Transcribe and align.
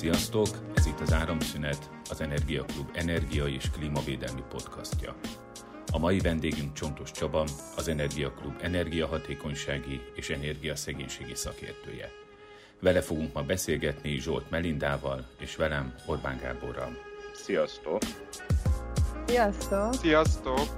Sziasztok! 0.00 0.46
Ez 0.74 0.86
itt 0.86 1.00
az 1.00 1.12
Áramszünet, 1.12 1.90
az 2.10 2.20
Energiaklub 2.20 2.90
energia 2.92 3.46
és 3.46 3.70
klímavédelmi 3.70 4.42
podcastja. 4.48 5.14
A 5.92 5.98
mai 5.98 6.18
vendégünk 6.18 6.72
Csontos 6.72 7.10
Csaba, 7.10 7.44
az 7.76 7.88
Energiaklub 7.88 8.54
energiahatékonysági 8.60 10.00
és 10.14 10.30
energiaszegénységi 10.30 11.34
szakértője. 11.34 12.10
Vele 12.78 13.00
fogunk 13.00 13.34
ma 13.34 13.42
beszélgetni 13.42 14.18
Zsolt 14.18 14.50
Melindával 14.50 15.26
és 15.38 15.56
velem 15.56 15.94
Orbán 16.06 16.38
Gáborral. 16.42 16.96
Sziasztok! 17.34 18.02
Sziasztok! 19.26 19.94
Sziasztok! 19.94 20.68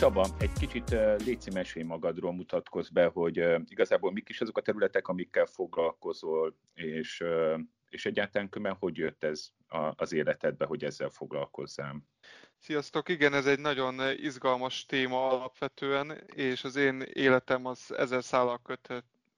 Csaba, 0.00 0.26
egy 0.38 0.52
kicsit 0.52 0.90
léci 1.24 1.50
mesélj 1.50 1.84
magadról, 1.84 2.32
mutatkozz 2.32 2.88
be, 2.88 3.06
hogy 3.06 3.44
igazából 3.64 4.12
mik 4.12 4.28
is 4.28 4.40
azok 4.40 4.58
a 4.58 4.60
területek, 4.60 5.08
amikkel 5.08 5.46
foglalkozol, 5.46 6.56
és, 6.74 7.24
és 7.88 8.06
egyáltalán 8.06 8.48
különben 8.48 8.76
hogy 8.80 8.96
jött 8.96 9.24
ez 9.24 9.48
az 9.96 10.12
életedbe, 10.12 10.64
hogy 10.64 10.84
ezzel 10.84 11.08
foglalkozzám? 11.08 12.02
Sziasztok! 12.58 13.08
Igen, 13.08 13.34
ez 13.34 13.46
egy 13.46 13.60
nagyon 13.60 14.00
izgalmas 14.16 14.86
téma 14.86 15.28
alapvetően, 15.28 16.24
és 16.34 16.64
az 16.64 16.76
én 16.76 17.00
életem 17.00 17.66
az 17.66 17.94
ezer 17.96 18.22
szállal 18.24 18.58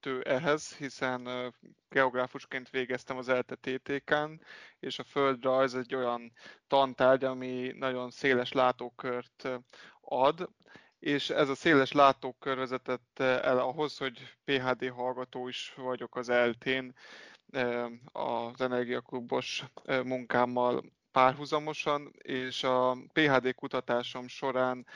köthető 0.02 0.20
ehhez, 0.22 0.76
hiszen 0.76 1.54
geográfusként 1.88 2.70
végeztem 2.70 3.16
az 3.16 3.28
ELTE 3.28 3.54
TTK-n, 3.54 4.40
és 4.80 4.98
a 4.98 5.04
földrajz 5.04 5.74
egy 5.74 5.94
olyan 5.94 6.32
tantárgy, 6.66 7.24
ami 7.24 7.72
nagyon 7.78 8.10
széles 8.10 8.52
látókört 8.52 9.48
ad, 10.00 10.48
és 10.98 11.30
ez 11.30 11.48
a 11.48 11.54
széles 11.54 11.92
látókör 11.92 12.56
vezetett 12.56 13.18
el 13.20 13.58
ahhoz, 13.58 13.98
hogy 13.98 14.36
PHD 14.44 14.88
hallgató 14.88 15.48
is 15.48 15.72
vagyok 15.76 16.16
az 16.16 16.28
eltén 16.28 16.94
az 18.12 18.60
Energiaklubos 18.60 19.64
munkámmal 20.04 20.82
párhuzamosan, 21.12 22.12
és 22.22 22.64
a 22.64 22.96
PHD 23.12 23.54
kutatásom 23.54 24.28
során 24.28 24.86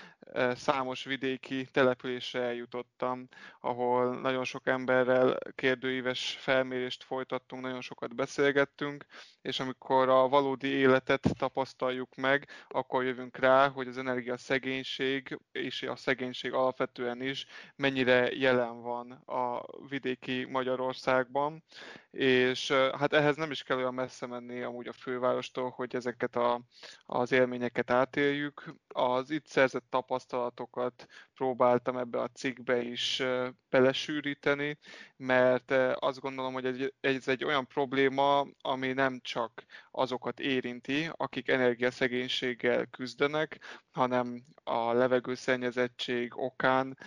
számos 0.54 1.04
vidéki 1.04 1.64
településre 1.64 2.40
eljutottam, 2.40 3.28
ahol 3.60 4.20
nagyon 4.20 4.44
sok 4.44 4.66
emberrel 4.66 5.38
kérdőíves 5.54 6.36
felmérést 6.40 7.04
folytattunk, 7.04 7.62
nagyon 7.62 7.80
sokat 7.80 8.14
beszélgettünk, 8.14 9.04
és 9.42 9.60
amikor 9.60 10.08
a 10.08 10.28
valódi 10.28 10.68
életet 10.68 11.28
tapasztaljuk 11.38 12.14
meg, 12.14 12.48
akkor 12.68 13.04
jövünk 13.04 13.36
rá, 13.36 13.68
hogy 13.68 13.88
az 13.88 13.98
energiaszegénység 13.98 15.38
és 15.52 15.82
a 15.82 15.96
szegénység 15.96 16.52
alapvetően 16.52 17.22
is 17.22 17.46
mennyire 17.76 18.32
jelen 18.32 18.82
van 18.82 19.10
a 19.10 19.64
vidéki 19.88 20.44
Magyarországban, 20.44 21.64
és 22.10 22.70
hát 22.70 23.12
ehhez 23.12 23.36
nem 23.36 23.50
is 23.50 23.62
kell 23.62 23.76
olyan 23.76 23.94
messze 23.94 24.26
menni 24.26 24.62
amúgy 24.62 24.88
a 24.88 24.92
fővárostól, 24.92 25.70
hogy 25.70 25.94
ez 25.96 26.06
ezeket 26.06 26.36
a, 26.36 26.60
az 27.06 27.32
élményeket 27.32 27.90
átéljük. 27.90 28.74
Az 28.88 29.30
itt 29.30 29.46
szerzett 29.46 29.84
tapasztalatokat 30.16 31.06
próbáltam 31.34 31.96
ebbe 31.96 32.20
a 32.20 32.28
cikkbe 32.28 32.82
is 32.82 33.22
belesűríteni, 33.70 34.78
mert 35.16 35.70
azt 35.94 36.20
gondolom, 36.20 36.52
hogy 36.52 36.94
ez 37.00 37.28
egy 37.28 37.44
olyan 37.44 37.66
probléma, 37.66 38.46
ami 38.60 38.92
nem 38.92 39.20
csak 39.20 39.64
azokat 39.90 40.40
érinti, 40.40 41.08
akik 41.12 41.48
energiaszegénységgel 41.48 42.86
küzdenek, 42.86 43.58
hanem 43.90 44.44
a 44.64 44.92
levegőszennyezettség 44.92 46.38
okán, 46.38 46.98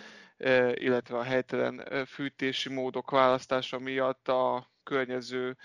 illetve 0.74 1.16
a 1.18 1.22
helytelen 1.22 2.06
fűtési 2.06 2.68
módok 2.68 3.10
választása 3.10 3.78
miatt 3.78 4.28
a 4.28 4.70
környező 4.82 5.56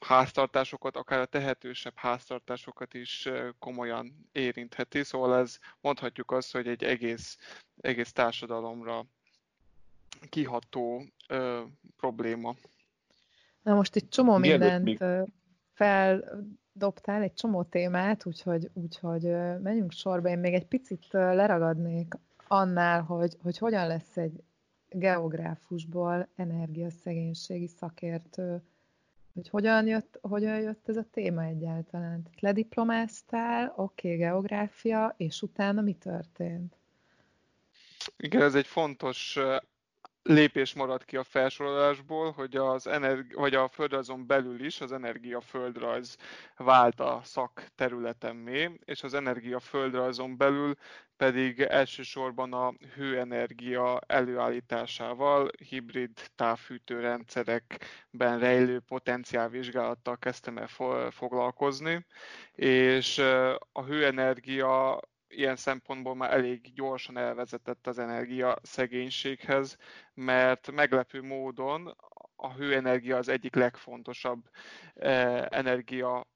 háztartásokat, 0.00 0.96
akár 0.96 1.20
a 1.20 1.26
tehetősebb 1.26 1.96
háztartásokat 1.96 2.94
is 2.94 3.28
komolyan 3.58 4.28
érintheti, 4.32 5.02
szóval 5.02 5.36
ez 5.36 5.58
mondhatjuk 5.80 6.30
azt, 6.30 6.52
hogy 6.52 6.66
egy 6.66 6.84
egész, 6.84 7.38
egész 7.80 8.12
társadalomra 8.12 9.04
kiható 10.28 11.02
ö, 11.28 11.62
probléma. 11.96 12.54
Na 13.62 13.74
most 13.74 13.96
itt 13.96 14.10
csomó 14.10 14.36
mindent 14.36 14.84
még... 14.84 15.04
feldobtál, 15.72 17.22
egy 17.22 17.34
csomó 17.34 17.62
témát, 17.62 18.26
úgyhogy, 18.26 18.70
úgyhogy 18.74 19.22
menjünk 19.62 19.92
sorba. 19.92 20.28
Én 20.28 20.38
még 20.38 20.54
egy 20.54 20.66
picit 20.66 21.06
leragadnék 21.10 22.14
annál, 22.46 23.02
hogy, 23.02 23.36
hogy 23.42 23.58
hogyan 23.58 23.86
lesz 23.86 24.16
egy 24.16 24.42
geográfusból 24.88 26.28
energiaszegénységi 26.36 27.66
szakértő, 27.66 28.62
hogy 29.38 29.48
hogyan 29.48 29.86
jött, 29.86 30.18
hogyan 30.22 30.60
jött 30.60 30.88
ez 30.88 30.96
a 30.96 31.06
téma 31.10 31.44
egyáltalán. 31.44 32.22
Tehát 32.22 32.40
lediplomáztál, 32.40 33.72
oké, 33.76 34.06
okay, 34.06 34.18
geográfia, 34.18 35.14
és 35.16 35.42
utána 35.42 35.80
mi 35.80 35.92
történt? 35.92 36.76
Igen, 38.16 38.42
ez 38.42 38.54
egy 38.54 38.66
fontos 38.66 39.38
lépés 40.28 40.74
maradt 40.74 41.04
ki 41.04 41.16
a 41.16 41.24
felsorolásból, 41.24 42.30
hogy 42.30 42.56
az 42.56 42.86
energi- 42.86 43.34
vagy 43.34 43.54
a 43.54 43.68
földrajzon 43.68 44.26
belül 44.26 44.64
is 44.64 44.80
az 44.80 44.92
energiaföldrajz 44.92 46.16
vált 46.56 47.00
a 47.00 47.20
szakterületemmé, 47.24 48.70
és 48.84 49.02
az 49.02 49.14
energiaföldrajzon 49.14 50.36
belül 50.36 50.74
pedig 51.16 51.60
elsősorban 51.60 52.52
a 52.52 52.72
hőenergia 52.94 54.00
előállításával, 54.06 55.50
hibrid 55.68 56.10
távfűtőrendszerekben 56.34 58.38
rejlő 58.38 58.80
potenciálvizsgálattal 58.80 60.16
kezdtem 60.16 60.58
el 60.58 60.68
foglalkozni, 61.10 62.06
és 62.54 63.18
a 63.72 63.82
hőenergia 63.82 65.00
ilyen 65.28 65.56
szempontból 65.56 66.14
már 66.14 66.32
elég 66.32 66.72
gyorsan 66.74 67.18
elvezetett 67.18 67.86
az 67.86 67.98
energia 67.98 68.58
szegénységhez, 68.62 69.76
mert 70.14 70.70
meglepő 70.70 71.22
módon 71.22 71.96
a 72.36 72.52
hőenergia 72.52 73.16
az 73.16 73.28
egyik 73.28 73.54
legfontosabb 73.54 74.48
eh, 74.94 75.44
energia 75.48 76.26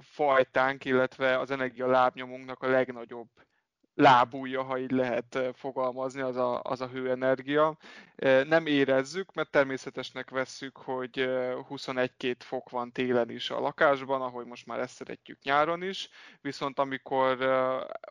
fajtánk, 0.00 0.84
illetve 0.84 1.38
az 1.38 1.50
energia 1.50 1.86
lábnyomunknak 1.86 2.62
a 2.62 2.68
legnagyobb 2.68 3.28
lábúja, 3.94 4.62
ha 4.62 4.78
így 4.78 4.90
lehet 4.90 5.38
fogalmazni, 5.54 6.20
az 6.20 6.36
a, 6.36 6.60
az 6.62 6.80
a 6.80 6.88
hőenergia. 6.88 7.76
Nem 8.44 8.66
érezzük, 8.66 9.34
mert 9.34 9.50
természetesnek 9.50 10.30
vesszük, 10.30 10.76
hogy 10.76 11.12
21-2 11.68 12.34
fok 12.38 12.70
van 12.70 12.92
télen 12.92 13.30
is 13.30 13.50
a 13.50 13.60
lakásban, 13.60 14.22
ahogy 14.22 14.46
most 14.46 14.66
már 14.66 14.78
ezt 14.80 14.94
szeretjük 14.94 15.42
nyáron 15.42 15.82
is, 15.82 16.08
viszont 16.40 16.78
amikor 16.78 17.38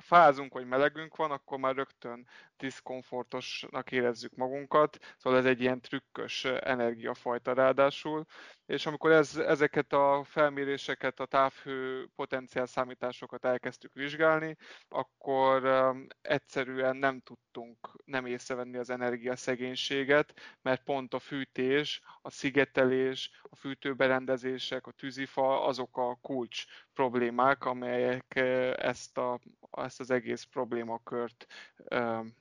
fázunk 0.02 0.54
vagy 0.54 0.66
melegünk 0.66 1.16
van, 1.16 1.32
akkor 1.32 1.58
már 1.58 1.76
rögtön 1.76 2.28
diszkomfortosnak 2.58 3.92
érezzük 3.92 4.36
magunkat, 4.36 4.98
szóval 5.18 5.40
ez 5.40 5.46
egy 5.46 5.62
ilyen 5.62 5.82
trükkös 5.82 6.46
energiafajta 6.46 7.54
ráadásul, 7.54 8.26
és 8.72 8.86
amikor 8.86 9.12
ez, 9.12 9.38
ezeket 9.38 9.94
a 9.94 10.22
felméréseket, 10.24 11.20
a 11.20 11.26
távhő 11.26 12.08
potenciál 12.16 12.66
számításokat 12.66 13.46
elkezdtük 13.46 13.94
vizsgálni, 13.94 14.58
akkor 14.88 15.66
um, 15.66 16.08
egyszerűen 16.22 16.96
nem 16.96 17.20
tudtunk 17.20 17.78
nem 18.06 18.26
észrevenni 18.26 18.78
az 18.78 18.90
energiaszegénységet, 18.90 20.34
mert 20.62 20.84
pont 20.84 21.14
a 21.14 21.20
fűtés, 21.20 22.02
a 22.22 22.30
szigetelés, 22.30 23.42
a 23.42 23.56
fűtőberendezések, 23.56 24.88
a 24.88 24.92
tűzifa, 24.92 25.66
azok 25.66 25.98
a 25.98 26.18
kulcs 26.22 26.66
problémák, 26.94 27.66
amelyek 27.66 28.36
ezt, 28.78 29.18
a, 29.18 29.40
ezt 29.72 30.00
az 30.00 30.12
egész 30.12 30.44
problémakört 30.44 31.46
um, 31.90 32.34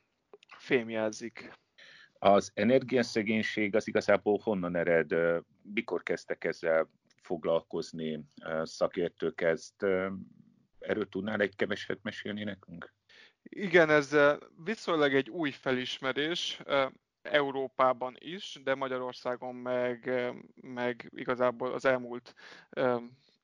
fémjelzik. 0.56 1.52
Az 2.18 2.50
energiaszegénység 2.54 3.74
az 3.74 3.88
igazából 3.88 4.40
honnan 4.42 4.76
ered? 4.76 5.12
Mikor 5.62 6.02
kezdtek 6.02 6.44
ezzel 6.44 6.90
foglalkozni 7.22 8.24
szakértők 8.62 9.40
ezt? 9.40 9.82
Erről 10.78 11.08
tudnál 11.08 11.40
egy 11.40 11.56
keveset 11.56 12.02
mesélni 12.02 12.44
nekünk? 12.44 12.92
Igen, 13.42 13.90
ez 13.90 14.16
viszonylag 14.64 15.14
egy 15.14 15.30
új 15.30 15.50
felismerés. 15.50 16.60
Európában 17.22 18.16
is, 18.18 18.60
de 18.64 18.74
Magyarországon 18.74 19.54
meg, 19.54 20.10
meg 20.54 21.10
igazából 21.14 21.72
az 21.72 21.84
elmúlt 21.84 22.34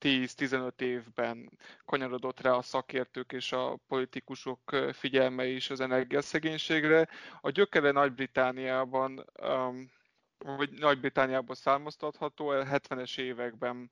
10-15 0.00 0.80
évben 0.80 1.50
kanyarodott 1.84 2.40
rá 2.40 2.50
a 2.50 2.62
szakértők 2.62 3.32
és 3.32 3.52
a 3.52 3.78
politikusok 3.88 4.76
figyelme 4.92 5.46
is 5.46 5.70
az 5.70 5.80
energiaszegénységre. 5.80 7.08
A 7.40 7.50
gyökere 7.50 7.90
Nagy-Britániában, 7.90 9.24
um, 9.42 9.90
vagy 10.38 10.70
Nagy-Britániából 10.70 11.54
származtatható, 11.54 12.50
70-es 12.52 13.18
években 13.18 13.90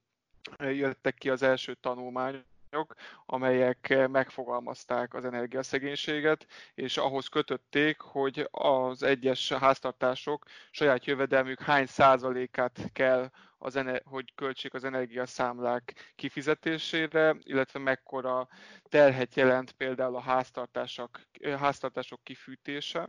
jöttek 0.59 1.15
ki 1.15 1.31
az 1.31 1.43
első 1.43 1.75
tanulmányok, 1.75 2.95
amelyek 3.27 4.09
megfogalmazták 4.11 5.15
az 5.15 5.25
energiaszegénységet, 5.25 6.47
és 6.75 6.97
ahhoz 6.97 7.27
kötötték, 7.29 8.01
hogy 8.01 8.49
az 8.51 9.03
egyes 9.03 9.53
háztartások 9.53 10.45
saját 10.71 11.05
jövedelmük 11.05 11.61
hány 11.61 11.87
százalékát 11.87 12.91
kell 12.93 13.31
az, 13.59 13.81
hogy 14.05 14.35
költsék 14.35 14.75
az 14.75 14.85
energiaszámlák 14.85 16.13
kifizetésére, 16.17 17.37
illetve 17.43 17.79
mekkora 17.79 18.49
terhet 18.83 19.35
jelent 19.35 19.73
például 19.73 20.17
a 20.17 20.21
háztartások, 20.21 21.21
háztartások 21.59 22.21
kifűtése. 22.23 23.09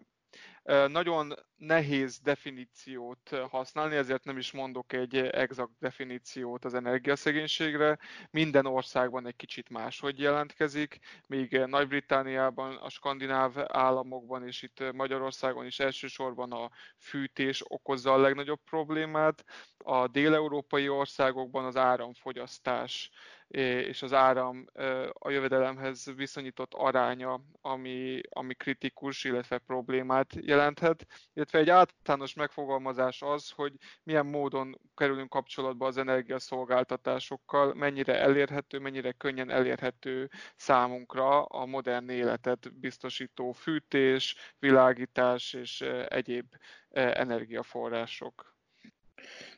Nagyon 0.88 1.34
nehéz 1.58 2.20
definíciót 2.20 3.30
használni, 3.50 3.96
ezért 3.96 4.24
nem 4.24 4.38
is 4.38 4.52
mondok 4.52 4.94
egy 4.94 5.16
exakt 5.18 5.72
definíciót 5.80 6.66
az 6.66 6.74
energiaszegénységre. 6.74 7.98
Minden 8.32 8.66
országban 8.66 9.28
egy 9.28 9.36
kicsit 9.36 9.70
máshogy 9.70 10.20
jelentkezik, 10.20 11.00
míg 11.28 11.58
Nagy-Britániában, 11.58 12.76
a 12.76 12.90
skandináv 12.90 13.54
államokban 13.68 14.48
és 14.48 14.62
itt 14.62 14.92
Magyarországon 14.94 15.66
is 15.66 15.80
elsősorban 15.80 16.52
a 16.52 16.70
fűtés 16.98 17.64
okozza 17.68 18.14
a 18.14 18.18
legnagyobb 18.18 18.60
problémát. 18.64 19.46
A 19.78 20.08
déleurópai 20.08 20.90
országokban 20.90 21.66
az 21.66 21.78
áramfogyasztás 21.78 23.12
és 23.47 24.01
az 24.01 24.13
áram 24.13 24.65
a 25.13 25.30
jövedelemhez 25.30 26.15
viszonyított 26.15 26.74
aránya, 26.74 27.42
ami, 27.62 28.21
ami 28.30 28.53
kritikus, 28.53 29.24
illetve 29.24 29.57
problémát 29.57 30.33
jelenthet. 30.42 31.06
Illetve 31.33 31.59
egy 31.59 31.69
általános 31.69 32.33
megfogalmazás 32.33 33.21
az, 33.21 33.50
hogy 33.50 33.74
milyen 34.03 34.25
módon 34.25 34.80
kerülünk 34.95 35.30
kapcsolatba 35.30 35.86
az 35.86 35.97
energiaszolgáltatásokkal, 35.97 37.74
mennyire 37.74 38.19
elérhető, 38.19 38.80
mennyire 38.80 39.12
könnyen 39.12 39.50
elérhető 39.50 40.30
számunkra 40.56 41.44
a 41.44 41.65
modern 41.65 42.09
életet 42.09 42.80
biztosító 42.80 43.51
fűtés, 43.51 44.36
világítás 44.59 45.53
és 45.53 45.81
egyéb 46.07 46.56
energiaforrások. 46.89 48.55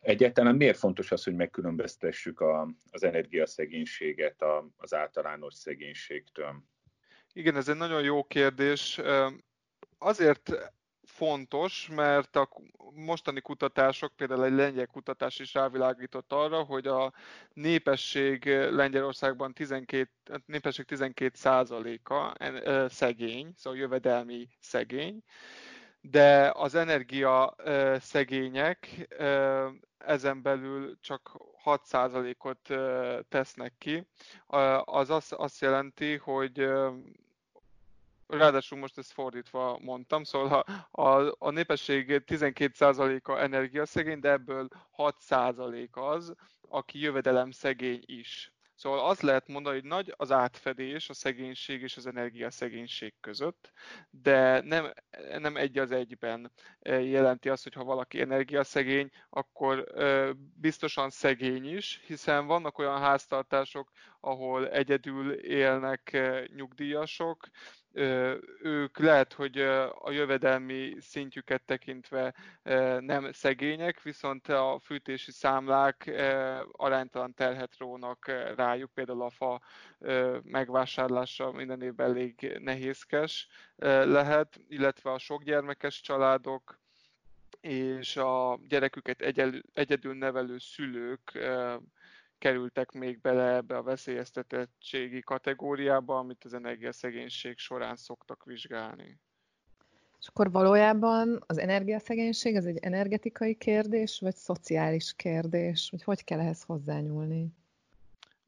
Egyáltalán 0.01 0.55
miért 0.55 0.77
fontos 0.77 1.11
az, 1.11 1.23
hogy 1.23 1.35
megkülönböztessük 1.35 2.39
a, 2.39 2.73
az 2.91 3.03
energiaszegénységet 3.03 4.41
a, 4.41 4.69
az 4.77 4.93
általános 4.93 5.53
szegénységtől? 5.53 6.63
Igen, 7.33 7.55
ez 7.55 7.69
egy 7.69 7.75
nagyon 7.77 8.01
jó 8.01 8.23
kérdés. 8.23 9.01
Azért 9.97 10.51
fontos, 11.03 11.89
mert 11.95 12.35
a 12.35 12.49
mostani 12.93 13.41
kutatások, 13.41 14.15
például 14.15 14.45
egy 14.45 14.53
lengyel 14.53 14.85
kutatás 14.85 15.39
is 15.39 15.53
rávilágított 15.53 16.31
arra, 16.31 16.63
hogy 16.63 16.87
a 16.87 17.13
népesség 17.53 18.45
Lengyelországban 18.69 19.53
12, 19.53 20.09
népesség 20.45 20.85
12 20.85 21.31
a 22.03 22.35
szegény, 22.89 23.53
szóval 23.55 23.79
jövedelmi 23.79 24.47
szegény, 24.59 25.23
de 26.01 26.51
az 26.55 26.75
energia 26.75 27.55
szegények 27.99 29.07
ezen 29.97 30.41
belül 30.41 30.97
csak 31.01 31.37
6%-ot 31.65 32.73
tesznek 33.29 33.73
ki. 33.77 34.07
Az 34.83 35.09
azt, 35.09 35.61
jelenti, 35.61 36.17
hogy 36.17 36.69
ráadásul 38.27 38.77
most 38.79 38.97
ezt 38.97 39.11
fordítva 39.11 39.79
mondtam, 39.81 40.23
szóval 40.23 40.63
a, 40.91 41.35
a 41.45 41.49
népesség 41.49 42.23
12%-a 42.27 43.31
energiaszegény, 43.31 44.19
de 44.19 44.29
ebből 44.29 44.67
6% 44.97 45.91
az, 45.91 46.33
aki 46.69 46.99
jövedelem 46.99 47.51
szegény 47.51 48.03
is. 48.05 48.51
Szóval 48.77 48.99
azt 48.99 49.21
lehet 49.21 49.47
mondani, 49.47 49.75
hogy 49.75 49.89
nagy 49.89 50.13
az 50.17 50.31
átfedés 50.31 51.09
a 51.09 51.13
szegénység 51.13 51.81
és 51.81 51.97
az 51.97 52.07
energiaszegénység 52.07 53.13
között, 53.19 53.71
de 54.09 54.61
nem, 54.61 54.93
nem 55.37 55.55
egy 55.55 55.77
az 55.77 55.91
egyben 55.91 56.51
jelenti 56.83 57.49
azt, 57.49 57.63
hogy 57.63 57.73
ha 57.73 57.83
valaki 57.83 58.21
energiaszegény, 58.21 59.09
akkor 59.29 59.83
biztosan 60.55 61.09
szegény 61.09 61.75
is, 61.75 62.01
hiszen 62.05 62.45
vannak 62.45 62.77
olyan 62.77 62.99
háztartások, 62.99 63.91
ahol 64.19 64.69
egyedül 64.69 65.33
élnek 65.33 66.17
nyugdíjasok, 66.55 67.47
ők 68.61 68.97
lehet, 68.97 69.33
hogy 69.33 69.57
a 70.01 70.11
jövedelmi 70.11 70.95
szintjüket 70.99 71.61
tekintve 71.61 72.33
nem 72.99 73.31
szegények, 73.31 74.01
viszont 74.01 74.47
a 74.47 74.79
fűtési 74.83 75.31
számlák 75.31 76.11
aránytalan 76.71 77.33
terhet 77.33 77.77
rónak 77.77 78.25
rájuk, 78.55 78.91
például 78.93 79.21
a 79.21 79.29
fa 79.29 79.61
megvásárlása 80.43 81.51
minden 81.51 81.81
évben 81.81 82.09
elég 82.09 82.57
nehézkes 82.59 83.47
lehet, 84.03 84.59
illetve 84.67 85.11
a 85.11 85.19
sokgyermekes 85.19 86.01
családok, 86.01 86.79
és 87.61 88.17
a 88.17 88.59
gyereküket 88.67 89.21
egyedül 89.73 90.13
nevelő 90.13 90.57
szülők 90.57 91.39
kerültek 92.37 92.91
még 92.91 93.21
bele 93.21 93.55
ebbe 93.55 93.77
a 93.77 93.83
veszélyeztetettségi 93.83 95.19
kategóriába, 95.21 96.17
amit 96.17 96.43
az 96.43 96.53
energiaszegénység 96.53 97.57
során 97.57 97.95
szoktak 97.95 98.43
vizsgálni. 98.45 99.19
És 100.19 100.27
akkor 100.27 100.51
valójában 100.51 101.43
az 101.47 101.57
energiaszegénység 101.57 102.55
az 102.55 102.65
egy 102.65 102.77
energetikai 102.77 103.55
kérdés, 103.55 104.19
vagy 104.19 104.35
szociális 104.35 105.13
kérdés? 105.13 105.89
Vagy 105.91 106.03
hogy 106.03 106.23
kell 106.23 106.39
ehhez 106.39 106.63
hozzányúlni? 106.63 107.47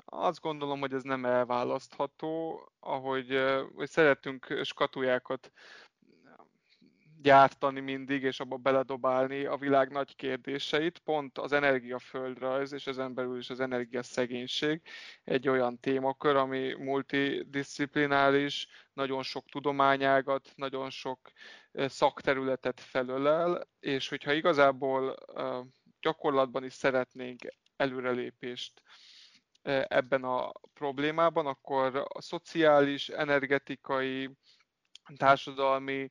Azt 0.06 0.42
gondolom, 0.42 0.80
hogy 0.80 0.94
ez 0.94 1.04
nem 1.04 1.26
elválasztható, 1.26 2.62
ahogy 2.80 3.28
hogy 3.76 3.90
szeretünk 3.90 4.60
skatujákat 4.64 5.52
gyártani 7.22 7.80
mindig, 7.80 8.24
és 8.24 8.40
abba 8.40 8.58
beledobálni 8.58 9.46
a 9.46 9.58
világ 9.58 9.92
nagy 9.92 10.16
kérdéseit. 10.16 11.00
Pont 11.00 11.38
az 11.38 11.52
energiaföldrajz, 11.52 12.74
és 12.74 12.88
ezen 12.88 13.14
belül 13.14 13.38
is 13.38 13.50
az 13.50 13.60
energiaszegénység 13.60 14.82
egy 15.24 15.48
olyan 15.48 15.80
témakör, 15.80 16.36
ami 16.36 16.74
multidisciplinális, 16.74 18.68
nagyon 18.94 19.24
sok 19.24 19.46
tudományágat, 19.50 20.52
nagyon 20.56 20.90
sok 20.90 21.20
szakterületet 21.74 22.80
felölel, 22.80 23.68
és 23.80 24.10
hogyha 24.10 24.34
igazából 24.34 25.16
gyakorlatban 26.02 26.64
is 26.64 26.74
szeretnénk 26.74 27.42
előrelépést 27.76 28.82
ebben 29.88 30.24
a 30.24 30.52
problémában, 30.74 31.46
akkor 31.46 32.06
a 32.08 32.22
szociális, 32.22 33.10
energetikai, 33.10 34.30
társadalmi 35.18 36.10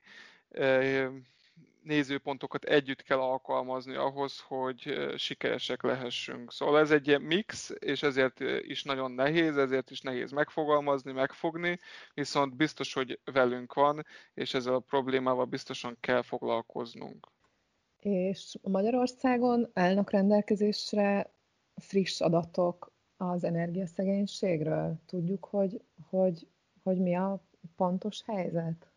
nézőpontokat 1.83 2.65
együtt 2.65 3.03
kell 3.03 3.19
alkalmazni 3.19 3.95
ahhoz, 3.95 4.41
hogy 4.41 5.13
sikeresek 5.17 5.83
lehessünk. 5.83 6.53
Szóval 6.53 6.79
ez 6.79 6.91
egy 6.91 7.07
ilyen 7.07 7.23
mix, 7.23 7.71
és 7.79 8.03
ezért 8.03 8.41
is 8.61 8.83
nagyon 8.83 9.11
nehéz, 9.11 9.57
ezért 9.57 9.91
is 9.91 10.01
nehéz 10.01 10.31
megfogalmazni, 10.31 11.13
megfogni, 11.13 11.79
viszont 12.15 12.57
biztos, 12.57 12.93
hogy 12.93 13.21
velünk 13.33 13.75
van, 13.75 14.07
és 14.35 14.55
ezzel 14.55 14.75
a 14.75 14.79
problémával 14.79 15.45
biztosan 15.45 15.97
kell 16.01 16.23
foglalkoznunk. 16.23 17.27
És 17.99 18.57
Magyarországon 18.63 19.71
állnak 19.75 20.11
rendelkezésre 20.11 21.31
friss 21.75 22.21
adatok 22.21 22.93
az 23.17 23.45
energiaszegénységről? 23.45 25.01
Tudjuk, 25.07 25.45
hogy, 25.45 25.81
hogy, 26.09 26.47
hogy 26.83 26.99
mi 26.99 27.17
a 27.17 27.43
pontos 27.77 28.23
helyzet? 28.27 28.91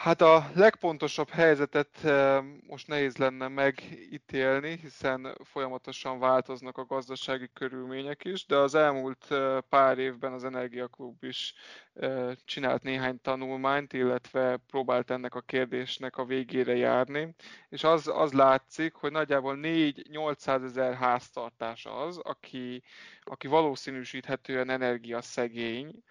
Hát 0.00 0.20
a 0.20 0.50
legpontosabb 0.54 1.28
helyzetet 1.28 2.04
eh, 2.04 2.42
most 2.66 2.86
nehéz 2.86 3.16
lenne 3.16 3.48
megítélni, 3.48 4.78
hiszen 4.82 5.36
folyamatosan 5.44 6.18
változnak 6.18 6.78
a 6.78 6.84
gazdasági 6.84 7.50
körülmények 7.52 8.24
is, 8.24 8.46
de 8.46 8.56
az 8.56 8.74
elmúlt 8.74 9.30
eh, 9.30 9.60
pár 9.60 9.98
évben 9.98 10.32
az 10.32 10.44
Energiaklub 10.44 11.24
is 11.24 11.54
eh, 11.94 12.32
csinált 12.44 12.82
néhány 12.82 13.20
tanulmányt, 13.20 13.92
illetve 13.92 14.56
próbált 14.56 15.10
ennek 15.10 15.34
a 15.34 15.40
kérdésnek 15.40 16.16
a 16.16 16.24
végére 16.24 16.76
járni, 16.76 17.34
és 17.68 17.84
az, 17.84 18.08
az 18.08 18.32
látszik, 18.32 18.94
hogy 18.94 19.12
nagyjából 19.12 19.58
4-800 19.62 20.64
ezer 20.64 20.94
háztartás 20.94 21.86
az, 21.86 22.18
aki, 22.18 22.82
aki 23.22 23.46
valószínűsíthetően 23.46 24.70
energiaszegény 24.70 26.02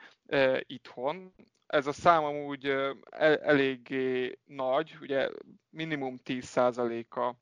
itthon, 0.67 1.34
ez 1.69 1.88
a 1.88 1.91
szám 1.91 2.23
amúgy 2.23 2.65
el, 3.09 3.38
eléggé 3.38 4.39
nagy, 4.45 4.97
ugye 5.01 5.29
minimum 5.69 6.19
10%-a 6.25 7.35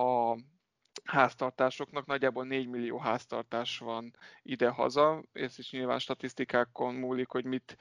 a 0.00 0.36
háztartásoknak, 1.04 2.06
nagyjából 2.06 2.44
4 2.44 2.68
millió 2.68 2.98
háztartás 2.98 3.78
van 3.78 4.16
ide-haza, 4.42 5.22
ez 5.32 5.58
is 5.58 5.70
nyilván 5.70 5.98
statisztikákon 5.98 6.94
múlik, 6.94 7.28
hogy 7.28 7.44
mit 7.44 7.76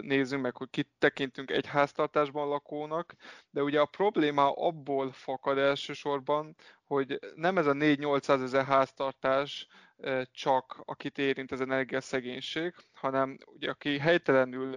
nézünk 0.00 0.42
meg, 0.42 0.56
hogy 0.56 0.70
kit 0.70 0.88
tekintünk 0.98 1.50
egy 1.50 1.66
háztartásban 1.66 2.48
lakónak, 2.48 3.14
de 3.50 3.62
ugye 3.62 3.80
a 3.80 3.86
probléma 3.86 4.52
abból 4.52 5.12
fakad 5.12 5.58
elsősorban, 5.58 6.54
hogy 6.94 7.18
nem 7.34 7.58
ez 7.58 7.66
a 7.66 7.72
4-800 7.72 8.42
ezer 8.42 8.64
háztartás 8.64 9.66
csak 10.32 10.82
akit 10.84 11.18
érint 11.18 11.52
az 11.52 11.60
energiaszegénység, 11.60 12.74
hanem 12.92 13.38
ugye 13.46 13.70
aki 13.70 13.98
helytelenül 13.98 14.76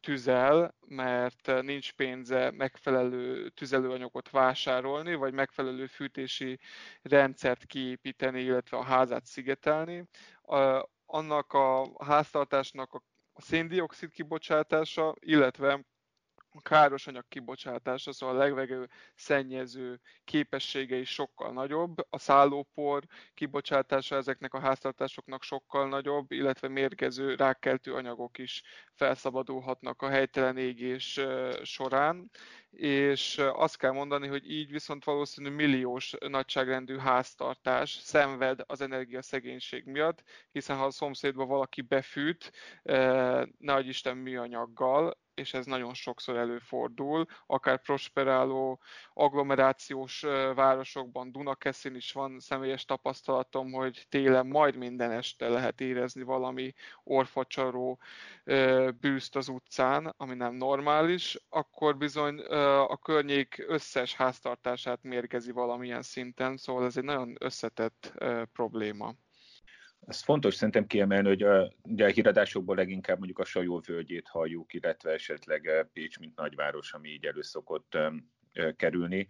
tüzel, 0.00 0.74
mert 0.86 1.62
nincs 1.62 1.92
pénze 1.92 2.50
megfelelő 2.50 3.48
tüzelőanyagot 3.48 4.30
vásárolni, 4.30 5.14
vagy 5.14 5.32
megfelelő 5.32 5.86
fűtési 5.86 6.58
rendszert 7.02 7.64
kiépíteni, 7.64 8.40
illetve 8.40 8.76
a 8.76 8.82
házát 8.82 9.24
szigetelni, 9.24 10.04
annak 11.06 11.52
a 11.52 11.90
háztartásnak 12.04 13.02
a 13.32 13.40
széndiokszid 13.40 14.10
kibocsátása, 14.10 15.14
illetve 15.20 15.84
káros 16.58 17.06
anyag 17.06 17.24
kibocsátása, 17.28 18.12
szóval 18.12 18.36
a 18.36 18.38
legvegő 18.38 18.88
szennyező 19.14 20.00
képessége 20.24 20.96
is 20.96 21.10
sokkal 21.10 21.52
nagyobb, 21.52 22.06
a 22.10 22.18
szállópor 22.18 23.04
kibocsátása 23.34 24.16
ezeknek 24.16 24.54
a 24.54 24.60
háztartásoknak 24.60 25.42
sokkal 25.42 25.88
nagyobb, 25.88 26.32
illetve 26.32 26.68
mérgező 26.68 27.34
rákkeltő 27.34 27.94
anyagok 27.94 28.38
is 28.38 28.62
felszabadulhatnak 28.92 30.02
a 30.02 30.08
helytelen 30.08 30.56
égés 30.56 31.20
során, 31.62 32.30
és 32.70 33.38
azt 33.52 33.76
kell 33.76 33.92
mondani, 33.92 34.26
hogy 34.26 34.50
így 34.50 34.70
viszont 34.70 35.04
valószínű 35.04 35.50
milliós 35.50 36.14
nagyságrendű 36.28 36.96
háztartás 36.96 37.90
szenved 37.90 38.60
az 38.66 38.80
energiaszegénység 38.80 39.84
miatt, 39.84 40.22
hiszen 40.52 40.76
ha 40.76 40.84
a 40.84 40.90
szomszédba 40.90 41.46
valaki 41.46 41.82
befűt, 41.82 42.52
nagy 43.58 43.86
Isten 43.86 44.16
műanyaggal, 44.16 45.18
és 45.38 45.54
ez 45.54 45.66
nagyon 45.66 45.94
sokszor 45.94 46.36
előfordul, 46.36 47.26
akár 47.46 47.82
prosperáló 47.82 48.80
agglomerációs 49.14 50.20
városokban, 50.54 51.32
Dunakeszin 51.32 51.94
is 51.94 52.12
van 52.12 52.40
személyes 52.40 52.84
tapasztalatom, 52.84 53.72
hogy 53.72 54.06
télen 54.08 54.46
majd 54.46 54.76
minden 54.76 55.10
este 55.10 55.48
lehet 55.48 55.80
érezni 55.80 56.22
valami 56.22 56.74
orfacsaró 57.04 57.98
bűzt 59.00 59.36
az 59.36 59.48
utcán, 59.48 60.14
ami 60.16 60.34
nem 60.34 60.54
normális, 60.54 61.38
akkor 61.48 61.96
bizony 61.96 62.38
a 62.88 62.96
környék 62.96 63.64
összes 63.68 64.14
háztartását 64.14 65.02
mérgezi 65.02 65.50
valamilyen 65.50 66.02
szinten, 66.02 66.56
szóval 66.56 66.84
ez 66.84 66.96
egy 66.96 67.04
nagyon 67.04 67.36
összetett 67.38 68.12
probléma. 68.52 69.14
Ez 70.06 70.22
fontos 70.22 70.54
szerintem 70.54 70.86
kiemelni, 70.86 71.28
hogy 71.28 71.42
a, 71.42 71.72
ugye 71.82 72.04
a 72.04 72.10
híradásokból 72.10 72.76
leginkább 72.76 73.16
mondjuk 73.16 73.38
a 73.38 73.44
Sajó 73.44 73.82
völgyét 73.86 74.28
halljuk, 74.28 74.72
illetve 74.72 75.10
esetleg 75.10 75.88
Pécs, 75.92 76.18
mint 76.18 76.36
nagyváros, 76.36 76.92
ami 76.92 77.08
így 77.08 77.26
elő 77.26 77.40
kerülni, 78.76 79.26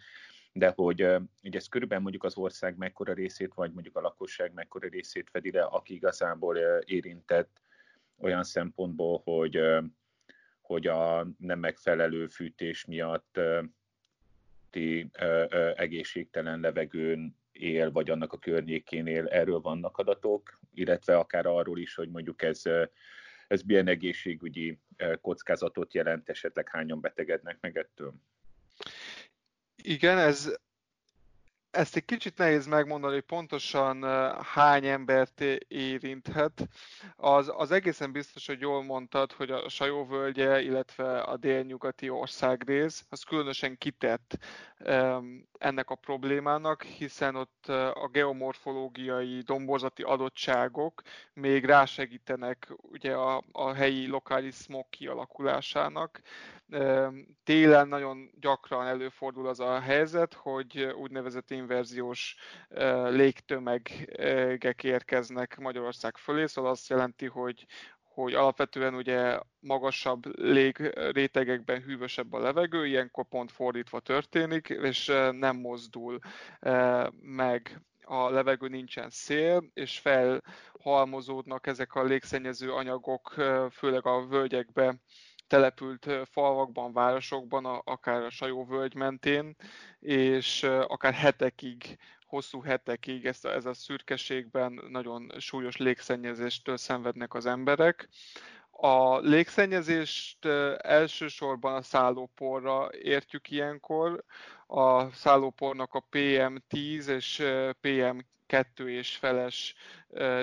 de 0.53 0.73
hogy 0.75 1.03
ugye 1.43 1.59
ez 1.59 1.69
körülbelül 1.69 2.03
mondjuk 2.03 2.25
az 2.25 2.37
ország 2.37 2.77
mekkora 2.77 3.13
részét, 3.13 3.55
vagy 3.55 3.73
mondjuk 3.73 3.97
a 3.97 4.01
lakosság 4.01 4.53
mekkora 4.53 4.89
részét 4.89 5.31
fedi 5.31 5.51
le, 5.51 5.63
aki 5.63 5.95
igazából 5.95 6.57
érintett 6.85 7.63
olyan 8.19 8.45
szempontból, 8.45 9.21
hogy, 9.25 9.61
hogy 10.61 10.87
a 10.87 11.27
nem 11.39 11.59
megfelelő 11.59 12.27
fűtés 12.27 12.85
miatt 12.85 13.41
egészségtelen 15.75 16.61
levegőn 16.61 17.37
él, 17.53 17.93
vagy 17.93 18.11
annak 18.11 18.33
a 18.33 18.39
környékén 18.39 19.07
él, 19.07 19.27
erről 19.27 19.61
vannak 19.61 19.99
adatok, 19.99 20.58
illetve 20.75 21.17
akár 21.17 21.47
arról 21.47 21.79
is, 21.79 21.95
hogy 21.95 22.11
mondjuk 22.11 22.43
ez, 22.43 22.63
ez 23.47 23.63
milyen 23.63 23.89
egészségügyi 23.89 24.81
kockázatot 25.21 25.95
jelent, 25.95 26.29
esetleg 26.29 26.69
hányan 26.69 27.01
betegednek 27.01 27.59
meg 27.61 27.77
ettől? 27.77 28.15
Igen, 29.83 30.19
ez 30.19 30.59
ezt 31.79 31.97
egy 31.97 32.05
kicsit 32.05 32.39
nehéz 32.39 32.67
megmondani, 32.67 33.13
hogy 33.13 33.23
pontosan 33.23 34.03
hány 34.43 34.87
embert 34.87 35.41
érinthet. 35.69 36.69
Az, 37.17 37.53
az 37.57 37.71
egészen 37.71 38.13
biztos, 38.13 38.47
hogy 38.47 38.61
jól 38.61 38.83
mondtad, 38.83 39.33
hogy 39.33 39.51
a 39.51 39.69
Sajóvölgye, 39.69 40.63
illetve 40.63 41.21
a 41.21 41.37
délnyugati 41.37 42.09
országrész, 42.09 43.05
az 43.09 43.23
különösen 43.23 43.79
kitett 43.79 44.39
ennek 45.59 45.91
a 45.91 45.95
problémának, 45.95 46.83
hiszen 46.83 47.37
ott 47.37 47.67
a 47.93 48.09
geomorfológiai, 48.13 49.41
domborzati 49.41 50.03
adottságok 50.03 51.03
még 51.33 51.65
rásegítenek 51.65 52.73
ugye 52.77 53.15
a, 53.15 53.43
a 53.53 53.73
helyi 53.73 54.07
lokális 54.07 54.55
smog 54.55 54.87
kialakulásának. 54.91 56.21
Télen 57.45 57.89
nagyon 57.89 58.31
gyakran 58.41 58.87
előfordul 58.87 59.49
az 59.49 59.61
a 59.61 59.81
helyzet, 59.81 60.35
hogy 60.35 60.83
úgynevezett 60.83 61.51
inverziós 61.69 62.37
légtömegek 63.09 64.83
érkeznek 64.83 65.59
Magyarország 65.59 66.17
fölé, 66.17 66.47
szóval 66.47 66.71
azt 66.71 66.89
jelenti, 66.89 67.27
hogy 67.27 67.67
hogy 68.03 68.35
alapvetően 68.35 68.95
ugye 68.95 69.39
magasabb 69.61 70.39
légrétegekben 70.41 71.83
hűvösebb 71.83 72.33
a 72.33 72.39
levegő, 72.39 72.87
ilyenkor 72.87 73.25
pont 73.29 73.53
fordítva 73.53 74.01
történik, 74.01 74.69
és 74.69 75.07
nem 75.31 75.57
mozdul 75.57 76.19
meg 77.21 77.81
a 78.05 78.31
levegő 78.31 78.69
nincsen 78.69 79.11
szél, 79.11 79.65
és 79.75 79.99
felhalmozódnak 79.99 81.67
ezek 81.67 81.95
a 81.95 82.03
légszennyező 82.03 82.73
anyagok, 82.73 83.35
főleg 83.71 84.07
a 84.07 84.27
völgyekbe 84.27 84.95
települt 85.49 86.09
falvakban, 86.31 86.93
városokban, 86.93 87.65
akár 87.65 88.23
a 88.23 88.31
Sajó 88.31 88.65
völgy 88.65 88.95
mentén, 88.95 89.57
és 90.01 90.63
akár 90.63 91.13
hetekig 91.13 91.99
hosszú 92.29 92.61
hetekig 92.61 93.27
ez 93.27 93.45
a, 93.45 93.49
ez 93.49 93.65
a 93.67 93.75
szürkeségben 93.75 94.81
nagyon 94.89 95.33
súlyos 95.39 95.77
légszennyezéstől 95.77 96.77
szenvednek 96.77 97.35
az 97.35 97.47
emberek. 97.47 98.09
A 98.71 99.19
légszennyezést 99.19 100.45
elsősorban 100.77 101.75
a 101.75 101.83
szállóporra 101.83 102.89
értjük 103.03 103.51
ilyenkor. 103.51 104.25
A 104.67 105.11
szállópornak 105.11 105.95
a 105.95 106.07
PM10 106.11 107.07
és 107.07 107.43
PM2 107.83 108.87
és 108.87 109.17
feles 109.17 109.75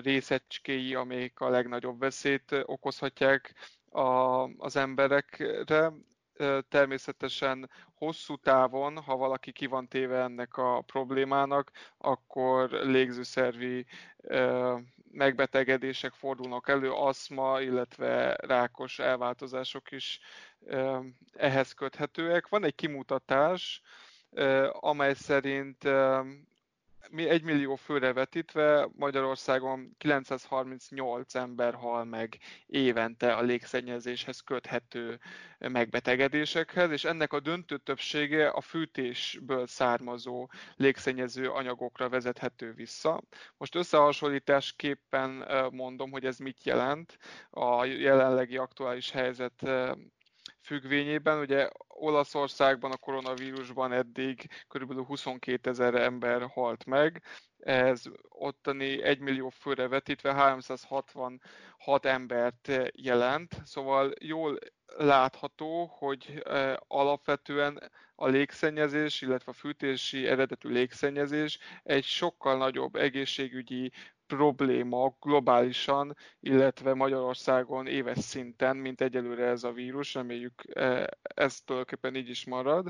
részecskéi, 0.04 0.96
amelyek 0.96 1.40
a 1.40 1.50
legnagyobb 1.50 2.00
veszélyt 2.00 2.56
okozhatják 2.66 3.54
a, 3.96 4.44
az 4.58 4.76
emberekre. 4.76 5.92
Természetesen 6.70 7.70
hosszú 7.94 8.36
távon, 8.36 8.98
ha 9.02 9.16
valaki 9.16 9.52
ki 9.52 9.66
van 9.66 9.88
téve 9.88 10.22
ennek 10.22 10.58
a 10.58 10.82
problémának, 10.82 11.72
akkor 11.98 12.70
légzőszervi 12.70 13.86
megbetegedések 15.12 16.14
fordulnak 16.14 16.70
elő, 16.70 16.92
aszma, 16.92 17.62
illetve 17.62 18.36
rákos 18.36 19.00
elváltozások 19.00 19.92
is 19.92 20.20
ehhez 21.34 21.72
köthetőek. 21.74 22.48
Van 22.48 22.64
egy 22.64 22.76
kimutatás, 22.76 23.82
amely 24.72 25.14
szerint 25.14 25.84
mi 27.10 27.30
1 27.30 27.44
millió 27.44 27.76
főre 27.76 28.14
vetítve 28.14 28.90
Magyarországon 28.96 29.96
938 29.98 31.36
ember 31.36 31.74
hal 31.74 32.04
meg 32.04 32.38
évente 32.66 33.34
a 33.34 33.42
légszennyezéshez 33.42 34.40
köthető 34.40 35.20
megbetegedésekhez, 35.58 36.92
és 36.92 37.04
ennek 37.04 37.34
a 37.34 37.40
döntő 37.40 37.78
többsége 37.78 38.48
a 38.48 38.62
fűtésből 38.62 39.68
származó 39.68 40.50
légszennyező 40.76 41.50
anyagokra 41.50 42.10
vezethető 42.10 42.74
vissza. 42.74 43.22
Most 43.58 43.76
összehasonlításképpen 43.76 45.48
mondom, 45.72 46.12
hogy 46.12 46.26
ez 46.26 46.38
mit 46.38 46.64
jelent 46.64 47.18
a 47.50 47.86
jelenlegi 47.86 48.58
aktuális 48.58 49.12
helyzet 49.12 49.62
függvényében. 50.66 51.40
Ugye 51.40 51.70
Olaszországban 51.88 52.92
a 52.92 52.98
koronavírusban 52.98 53.92
eddig 53.92 54.50
kb. 54.68 55.06
22 55.08 55.70
ezer 55.70 55.96
ember 55.96 56.42
halt 56.54 56.86
meg, 56.86 57.24
ez 57.60 58.04
ottani 58.30 59.02
1 59.02 59.20
millió 59.20 59.50
főre 59.50 59.88
vetítve 59.88 60.34
366 60.34 62.06
embert 62.06 62.72
jelent, 62.92 63.62
szóval 63.64 64.14
jól 64.20 64.60
látható, 64.98 65.86
hogy 65.86 66.42
e, 66.44 66.80
alapvetően 66.88 67.92
a 68.16 68.28
légszennyezés, 68.28 69.22
illetve 69.22 69.52
a 69.52 69.56
fűtési 69.56 70.28
eredetű 70.28 70.70
légszennyezés 70.70 71.60
egy 71.84 72.04
sokkal 72.04 72.58
nagyobb 72.58 72.96
egészségügyi 72.96 73.92
probléma 74.28 75.16
globálisan, 75.20 76.16
illetve 76.40 76.94
Magyarországon 76.94 77.88
éves 77.88 78.20
szinten, 78.20 78.78
mint 78.78 79.02
egyelőre 79.02 79.46
ez 79.46 79.64
a 79.64 79.72
vírus, 79.72 80.14
reméljük 80.14 80.64
e, 80.74 81.10
ez 81.22 81.62
tulajdonképpen 81.62 82.16
így 82.16 82.30
is 82.30 82.46
marad, 82.46 82.88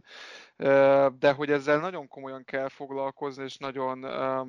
e, 0.56 1.10
de 1.10 1.32
hogy 1.32 1.52
ezzel 1.52 1.80
nagyon 1.80 2.08
komolyan 2.08 2.44
kell 2.44 2.70
foglalkozni, 2.70 3.44
és 3.44 3.58
nagyon, 3.58 4.06
e, 4.06 4.46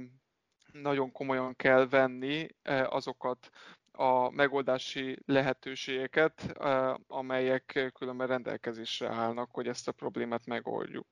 nagyon 0.73 1.13
komolyan 1.13 1.57
kell 1.57 1.89
venni 1.89 2.49
azokat 2.89 3.51
a 3.93 4.31
megoldási 4.31 5.19
lehetőségeket, 5.27 6.59
amelyek 7.07 7.91
különben 7.95 8.27
rendelkezésre 8.27 9.09
állnak, 9.09 9.51
hogy 9.53 9.69
ezt 9.69 9.89
a 9.89 9.93
problémát 9.93 10.47
megoldjuk. 10.47 11.07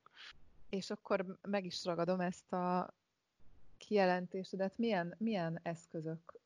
És 0.70 0.90
akkor 0.90 1.24
meg 1.42 1.64
is 1.64 1.84
ragadom 1.84 2.20
ezt 2.20 2.52
a 2.52 2.94
kijelentésedet. 3.76 4.78
Milyen, 4.78 5.14
milyen 5.18 5.60
eszközök 5.62 6.40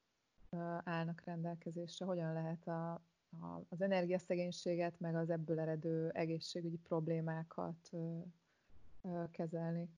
állnak 0.84 1.22
rendelkezésre? 1.24 2.04
Hogyan 2.06 2.32
lehet 2.32 2.66
a, 2.66 2.92
a, 3.30 3.64
az 3.68 3.80
energiaszegénységet, 3.80 5.00
meg 5.00 5.14
az 5.14 5.30
ebből 5.30 5.60
eredő 5.60 6.10
egészségügyi 6.10 6.78
problémákat 6.88 7.90
kezelni? 9.30 9.88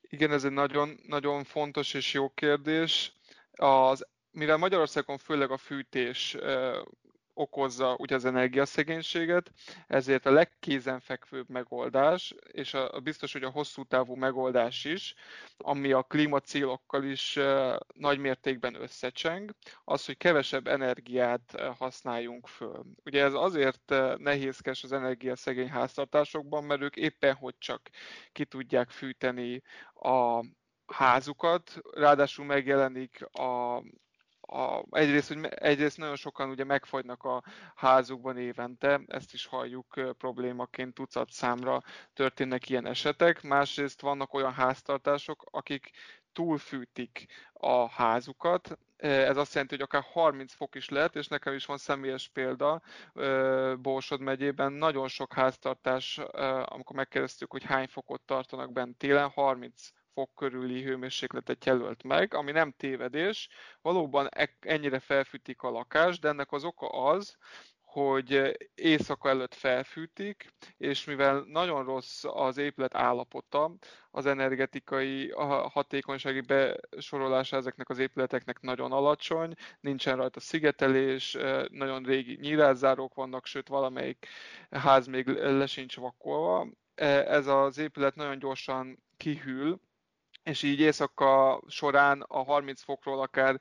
Igen, 0.00 0.32
ez 0.32 0.44
egy 0.44 0.52
nagyon, 0.52 0.98
nagyon 1.06 1.44
fontos 1.44 1.94
és 1.94 2.12
jó 2.12 2.28
kérdés. 2.28 3.16
Az, 3.52 4.06
mivel 4.30 4.56
Magyarországon 4.56 5.18
főleg 5.18 5.50
a 5.50 5.56
fűtés 5.56 6.36
okozza 7.38 7.94
ugye 7.98 8.14
az 8.14 8.24
energiaszegénységet, 8.24 9.52
ezért 9.86 10.26
a 10.26 10.30
legkézenfekvőbb 10.30 11.48
megoldás, 11.48 12.34
és 12.52 12.74
a, 12.74 12.92
a 12.94 13.00
biztos, 13.00 13.32
hogy 13.32 13.42
a 13.42 13.50
hosszú 13.50 13.84
távú 13.84 14.14
megoldás 14.14 14.84
is, 14.84 15.14
ami 15.56 15.92
a 15.92 16.02
klímacélokkal 16.02 17.04
is 17.04 17.36
uh, 17.36 17.76
nagy 17.94 18.18
mértékben 18.18 18.74
összecseng, 18.74 19.54
az, 19.84 20.06
hogy 20.06 20.16
kevesebb 20.16 20.66
energiát 20.66 21.54
uh, 21.54 21.76
használjunk 21.76 22.46
föl. 22.46 22.84
Ugye 23.04 23.22
ez 23.22 23.34
azért 23.34 23.90
uh, 23.90 24.16
nehézkes 24.16 24.82
az 24.84 24.92
energiaszegény 24.92 25.68
háztartásokban, 25.68 26.64
mert 26.64 26.82
ők 26.82 26.96
éppen 26.96 27.34
hogy 27.34 27.54
csak 27.58 27.88
ki 28.32 28.44
tudják 28.44 28.90
fűteni 28.90 29.62
a 29.94 30.44
házukat, 30.86 31.78
ráadásul 31.92 32.44
megjelenik 32.44 33.24
a, 33.38 33.82
a, 34.50 34.82
egyrészt, 34.90 35.28
hogy 35.28 35.44
egyrészt 35.44 35.96
nagyon 35.96 36.16
sokan 36.16 36.50
ugye 36.50 36.64
megfagynak 36.64 37.24
a 37.24 37.42
házukban 37.74 38.36
évente, 38.38 39.00
ezt 39.06 39.32
is 39.32 39.46
halljuk 39.46 40.14
problémaként 40.18 40.94
tucat 40.94 41.30
számra 41.30 41.82
történnek 42.14 42.68
ilyen 42.68 42.86
esetek. 42.86 43.42
Másrészt 43.42 44.00
vannak 44.00 44.34
olyan 44.34 44.52
háztartások, 44.52 45.44
akik 45.50 45.90
túlfűtik 46.32 47.26
a 47.52 47.88
házukat. 47.88 48.78
Ez 48.96 49.36
azt 49.36 49.52
jelenti, 49.52 49.74
hogy 49.74 49.84
akár 49.84 50.02
30 50.12 50.54
fok 50.54 50.74
is 50.74 50.88
lehet, 50.88 51.16
és 51.16 51.28
nekem 51.28 51.54
is 51.54 51.66
van 51.66 51.78
személyes 51.78 52.28
példa 52.28 52.82
Borsod 53.80 54.20
megyében. 54.20 54.72
Nagyon 54.72 55.08
sok 55.08 55.32
háztartás, 55.32 56.18
amikor 56.64 56.96
megkérdeztük, 56.96 57.50
hogy 57.50 57.64
hány 57.64 57.86
fokot 57.86 58.20
tartanak 58.20 58.72
bent 58.72 58.96
télen, 58.96 59.28
30 59.28 59.90
fok 60.14 60.34
körüli 60.34 60.82
hőmérsékletet 60.82 61.64
jelölt 61.64 62.02
meg, 62.02 62.34
ami 62.34 62.52
nem 62.52 62.72
tévedés. 62.76 63.48
Valóban 63.82 64.28
ennyire 64.60 64.98
felfűtik 64.98 65.62
a 65.62 65.70
lakást, 65.70 66.20
de 66.20 66.28
ennek 66.28 66.52
az 66.52 66.64
oka 66.64 66.86
az, 66.86 67.36
hogy 67.88 68.58
éjszaka 68.74 69.28
előtt 69.28 69.54
felfűtik, 69.54 70.54
és 70.76 71.04
mivel 71.04 71.44
nagyon 71.46 71.84
rossz 71.84 72.24
az 72.24 72.56
épület 72.56 72.94
állapota, 72.94 73.74
az 74.10 74.26
energetikai 74.26 75.30
hatékonysági 75.72 76.40
besorolása 76.40 77.56
ezeknek 77.56 77.88
az 77.88 77.98
épületeknek 77.98 78.60
nagyon 78.60 78.92
alacsony, 78.92 79.54
nincsen 79.80 80.16
rajta 80.16 80.40
szigetelés, 80.40 81.36
nagyon 81.70 82.02
régi 82.02 82.38
nyílászárók 82.40 83.14
vannak, 83.14 83.46
sőt 83.46 83.68
valamelyik 83.68 84.26
ház 84.70 85.06
még 85.06 85.26
le 85.26 85.66
sincs 85.66 85.96
vakolva. 85.96 86.66
Ez 86.94 87.46
az 87.46 87.78
épület 87.78 88.14
nagyon 88.14 88.38
gyorsan 88.38 89.02
kihűl, 89.16 89.80
és 90.48 90.62
így 90.62 90.80
éjszaka 90.80 91.60
során 91.66 92.20
a 92.20 92.42
30 92.42 92.82
fokról 92.82 93.20
akár 93.20 93.60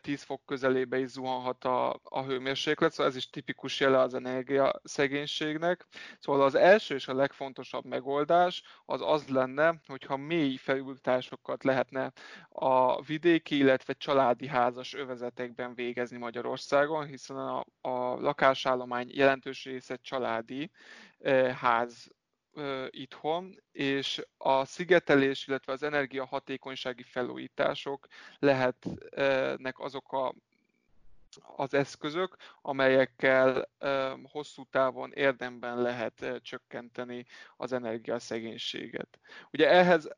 10 0.00 0.22
fok 0.22 0.44
közelébe 0.46 0.98
is 0.98 1.08
zuhanhat 1.08 1.64
a, 1.64 2.00
a 2.02 2.22
hőmérséklet, 2.22 2.92
szóval 2.92 3.06
ez 3.06 3.16
is 3.16 3.30
tipikus 3.30 3.80
jele 3.80 3.98
az 3.98 4.14
energiaszegénységnek. 4.14 5.86
Szóval 6.20 6.42
az 6.42 6.54
első 6.54 6.94
és 6.94 7.08
a 7.08 7.14
legfontosabb 7.14 7.84
megoldás 7.84 8.62
az 8.84 9.00
az 9.02 9.28
lenne, 9.28 9.74
hogyha 9.86 10.16
mély 10.16 10.56
felújításokat 10.56 11.64
lehetne 11.64 12.12
a 12.48 13.02
vidéki, 13.02 13.56
illetve 13.56 13.92
családi 13.92 14.46
házas 14.46 14.94
övezetekben 14.94 15.74
végezni 15.74 16.16
Magyarországon, 16.18 17.06
hiszen 17.06 17.36
a, 17.36 17.64
a 17.80 18.20
lakásállomány 18.20 19.10
jelentős 19.12 19.64
része 19.64 19.96
családi 19.96 20.70
ház 21.54 22.08
itthon, 22.90 23.62
és 23.72 24.24
a 24.36 24.64
szigetelés, 24.64 25.46
illetve 25.46 25.72
az 25.72 25.82
energiahatékonysági 25.82 27.02
felújítások 27.02 28.06
lehetnek 28.38 29.78
azok 29.78 30.12
a 30.12 30.34
az 31.56 31.74
eszközök, 31.74 32.36
amelyekkel 32.62 33.68
hosszú 34.22 34.64
távon 34.70 35.12
érdemben 35.12 35.82
lehet 35.82 36.40
csökkenteni 36.42 37.26
az 37.56 37.72
energiaszegénységet. 37.72 39.18
Ugye 39.52 39.68
ehhez 39.68 40.08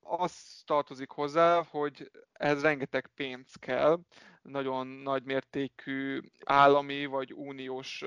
az 0.00 0.62
tartozik 0.66 1.10
hozzá, 1.10 1.62
hogy 1.62 2.10
ehhez 2.32 2.62
rengeteg 2.62 3.10
pénz 3.14 3.54
kell, 3.54 3.98
nagyon 4.42 4.86
nagy 4.86 5.22
mértékű 5.22 6.20
állami 6.44 7.06
vagy 7.06 7.32
uniós 7.32 8.04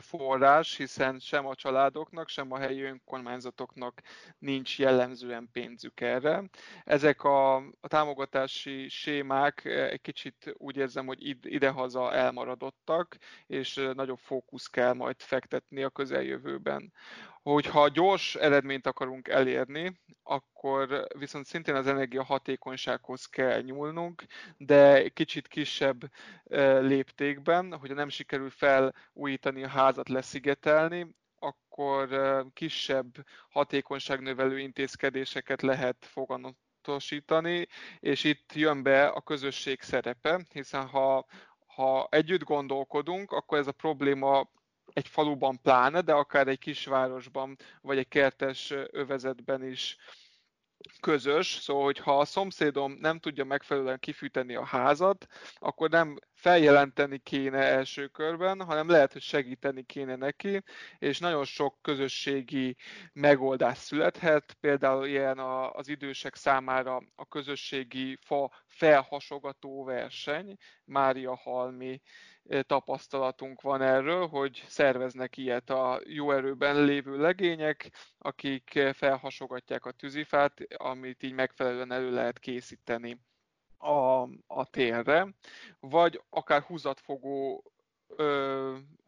forrás, 0.00 0.76
hiszen 0.76 1.18
sem 1.18 1.46
a 1.46 1.54
családoknak, 1.54 2.28
sem 2.28 2.52
a 2.52 2.58
helyi 2.58 2.82
önkormányzatoknak 2.82 4.02
nincs 4.38 4.78
jellemzően 4.78 5.48
pénzük 5.52 6.00
erre. 6.00 6.44
Ezek 6.84 7.24
a, 7.24 7.56
a 7.56 7.88
támogatási 7.88 8.88
sémák 8.88 9.64
egy 9.64 10.00
kicsit 10.00 10.54
úgy 10.56 10.76
érzem, 10.76 11.06
hogy 11.06 11.36
idehaza 11.42 12.12
elmaradottak, 12.12 13.16
és 13.46 13.90
nagyobb 13.94 14.18
fókusz 14.18 14.66
kell 14.66 14.92
majd 14.92 15.16
fektetni 15.18 15.82
a 15.82 15.90
közeljövőben 15.90 16.92
hogyha 17.52 17.88
gyors 17.88 18.34
eredményt 18.34 18.86
akarunk 18.86 19.28
elérni, 19.28 20.00
akkor 20.22 21.06
viszont 21.18 21.46
szintén 21.46 21.74
az 21.74 21.86
energia 21.86 22.24
hatékonysághoz 22.24 23.26
kell 23.26 23.60
nyúlnunk, 23.60 24.24
de 24.56 25.08
kicsit 25.08 25.48
kisebb 25.48 26.10
léptékben, 26.80 27.76
hogyha 27.78 27.94
nem 27.94 28.08
sikerül 28.08 28.50
felújítani 28.50 29.64
a 29.64 29.68
házat, 29.68 30.08
leszigetelni, 30.08 31.14
akkor 31.38 32.08
kisebb 32.52 33.14
hatékonyságnövelő 33.48 34.58
intézkedéseket 34.58 35.62
lehet 35.62 35.96
foganatosítani, 36.00 37.66
és 38.00 38.24
itt 38.24 38.52
jön 38.54 38.82
be 38.82 39.06
a 39.06 39.20
közösség 39.20 39.80
szerepe, 39.80 40.46
hiszen 40.52 40.86
ha 40.86 41.26
ha 41.66 42.06
együtt 42.10 42.42
gondolkodunk, 42.44 43.32
akkor 43.32 43.58
ez 43.58 43.66
a 43.66 43.72
probléma 43.72 44.50
egy 44.92 45.08
faluban 45.08 45.60
pláne, 45.62 46.00
de 46.00 46.12
akár 46.12 46.48
egy 46.48 46.58
kisvárosban, 46.58 47.56
vagy 47.80 47.98
egy 47.98 48.08
kertes 48.08 48.70
övezetben 48.90 49.64
is 49.64 49.96
közös, 51.00 51.46
szóval 51.46 51.84
hogyha 51.84 52.18
a 52.18 52.24
szomszédom 52.24 52.92
nem 53.00 53.18
tudja 53.18 53.44
megfelelően 53.44 53.98
kifűteni 53.98 54.54
a 54.54 54.64
házat, 54.64 55.26
akkor 55.54 55.90
nem 55.90 56.18
feljelenteni 56.34 57.18
kéne 57.18 57.58
első 57.58 58.06
körben, 58.06 58.62
hanem 58.62 58.88
lehet, 58.88 59.12
hogy 59.12 59.22
segíteni 59.22 59.82
kéne 59.82 60.16
neki, 60.16 60.62
és 60.98 61.18
nagyon 61.18 61.44
sok 61.44 61.82
közösségi 61.82 62.76
megoldás 63.12 63.78
születhet, 63.78 64.56
például 64.60 65.06
ilyen 65.06 65.38
az 65.72 65.88
idősek 65.88 66.34
számára 66.34 67.02
a 67.14 67.26
közösségi 67.28 68.18
fa 68.20 68.50
felhasogató 68.66 69.84
verseny, 69.84 70.56
Mária 70.84 71.36
Halmi 71.36 72.00
tapasztalatunk 72.66 73.60
van 73.60 73.82
erről, 73.82 74.26
hogy 74.26 74.64
szerveznek 74.68 75.36
ilyet 75.36 75.70
a 75.70 76.00
jó 76.04 76.30
erőben 76.32 76.84
lévő 76.84 77.16
legények, 77.18 77.90
akik 78.18 78.80
felhasogatják 78.92 79.84
a 79.84 79.92
tűzifát, 79.92 80.60
amit 80.76 81.22
így 81.22 81.32
megfelelően 81.32 81.92
elő 81.92 82.10
lehet 82.10 82.38
készíteni 82.38 83.20
a, 83.78 84.22
a 84.46 84.66
térre, 84.70 85.34
vagy 85.80 86.22
akár 86.30 86.62
húzatfogó 86.62 87.64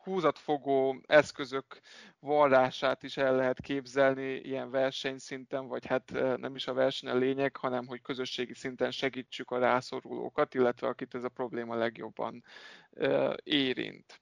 húzatfogó 0.09 1.01
eszközök 1.07 1.81
varrását 2.21 3.03
is 3.03 3.17
el 3.17 3.37
lehet 3.37 3.61
képzelni 3.61 4.35
ilyen 4.35 4.71
versenyszinten, 4.71 5.67
vagy 5.67 5.87
hát 5.87 6.11
nem 6.37 6.55
is 6.55 6.67
a 6.67 6.73
verseny 6.73 7.11
a 7.11 7.17
lényeg, 7.17 7.57
hanem 7.57 7.87
hogy 7.87 8.03
közösségi 8.03 8.55
szinten 8.55 8.91
segítsük 8.91 9.51
a 9.51 9.59
rászorulókat, 9.59 10.55
illetve 10.55 10.87
akit 10.87 11.15
ez 11.15 11.25
a 11.25 11.29
probléma 11.29 11.75
legjobban 11.75 12.45
ö, 12.91 13.35
érint. 13.43 14.21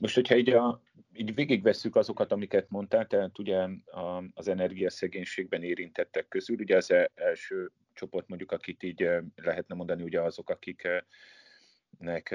Most, 0.00 0.14
hogyha 0.14 0.36
így, 0.36 0.50
a, 0.50 0.82
így 1.12 1.34
végigvesszük 1.34 1.96
azokat, 1.96 2.32
amiket 2.32 2.70
mondtál, 2.70 3.06
tehát 3.06 3.38
ugye 3.38 3.68
az 4.34 4.48
energiaszegénységben 4.48 5.62
érintettek 5.62 6.28
közül, 6.28 6.56
ugye 6.56 6.76
az 6.76 6.90
e, 6.90 7.10
első 7.14 7.70
csoport 7.92 8.28
mondjuk, 8.28 8.52
akit 8.52 8.82
így 8.82 9.08
lehetne 9.34 9.74
mondani, 9.74 10.02
ugye 10.02 10.20
azok, 10.20 10.50
akiknek 10.50 12.34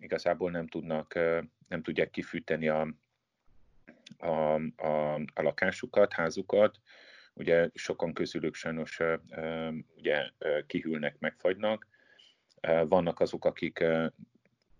igazából 0.00 0.50
nem 0.50 0.66
tudnak, 0.66 1.14
nem 1.68 1.82
tudják 1.82 2.10
kifűteni 2.10 2.68
a, 2.68 2.94
a, 4.18 4.54
a, 4.76 5.14
a 5.14 5.42
lakásukat, 5.42 6.12
házukat, 6.12 6.80
ugye 7.34 7.68
sokan 7.74 8.12
közülük 8.12 8.54
sajnos 8.54 9.00
ugye 9.96 10.30
kihűlnek, 10.66 11.18
megfagynak. 11.18 11.86
Vannak 12.84 13.20
azok, 13.20 13.44
akik 13.44 13.84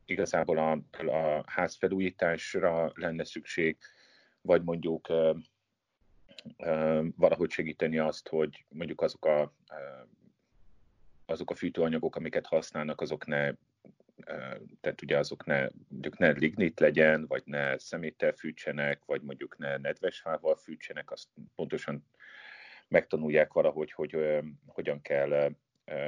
igazából 0.05 0.59
a, 0.59 0.71
a 1.11 1.43
házfelújításra 1.47 2.93
lenne 2.95 3.25
szükség, 3.25 3.77
vagy 4.41 4.63
mondjuk 4.63 5.09
valahogy 7.17 7.51
segíteni 7.51 7.99
azt, 7.99 8.29
hogy 8.29 8.65
mondjuk 8.69 9.01
azok 9.01 9.25
a, 9.25 9.55
azok 11.27 11.51
a 11.51 11.55
fűtőanyagok, 11.55 12.17
amiket 12.17 12.47
használnak, 12.47 13.01
azok 13.01 13.27
ne 13.27 13.53
tehát 14.81 15.03
ugye 15.03 15.19
azok 15.19 15.45
ne, 15.45 15.69
mondjuk 15.89 16.19
ne 16.19 16.31
lignit 16.31 16.81
legyen, 16.81 17.27
vagy 17.27 17.43
ne 17.45 17.79
szeméttel 17.79 18.33
fűtsenek, 18.33 19.05
vagy 19.05 19.23
mondjuk 19.23 19.59
ne 19.59 19.77
nedves 19.77 20.21
fával 20.21 20.57
fűtsenek, 20.57 21.11
azt 21.11 21.29
pontosan 21.55 22.07
megtanulják 22.89 23.53
valahogy, 23.53 23.93
hogy 23.93 24.17
hogyan 24.67 25.01
kell 25.03 25.55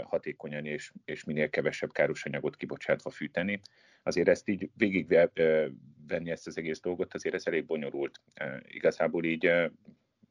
hatékonyan 0.02 0.66
és, 0.66 0.92
és 1.04 1.24
minél 1.24 1.50
kevesebb 1.50 1.92
káros 1.92 2.24
anyagot 2.24 2.56
kibocsátva 2.56 3.10
fűteni. 3.10 3.60
Azért 4.02 4.28
ezt 4.28 4.48
így 4.48 4.70
végigvenni 4.76 6.30
ezt 6.30 6.46
az 6.46 6.58
egész 6.58 6.80
dolgot, 6.80 7.14
azért 7.14 7.34
ez 7.34 7.46
elég 7.46 7.66
bonyolult. 7.66 8.20
Igazából 8.66 9.24
így 9.24 9.70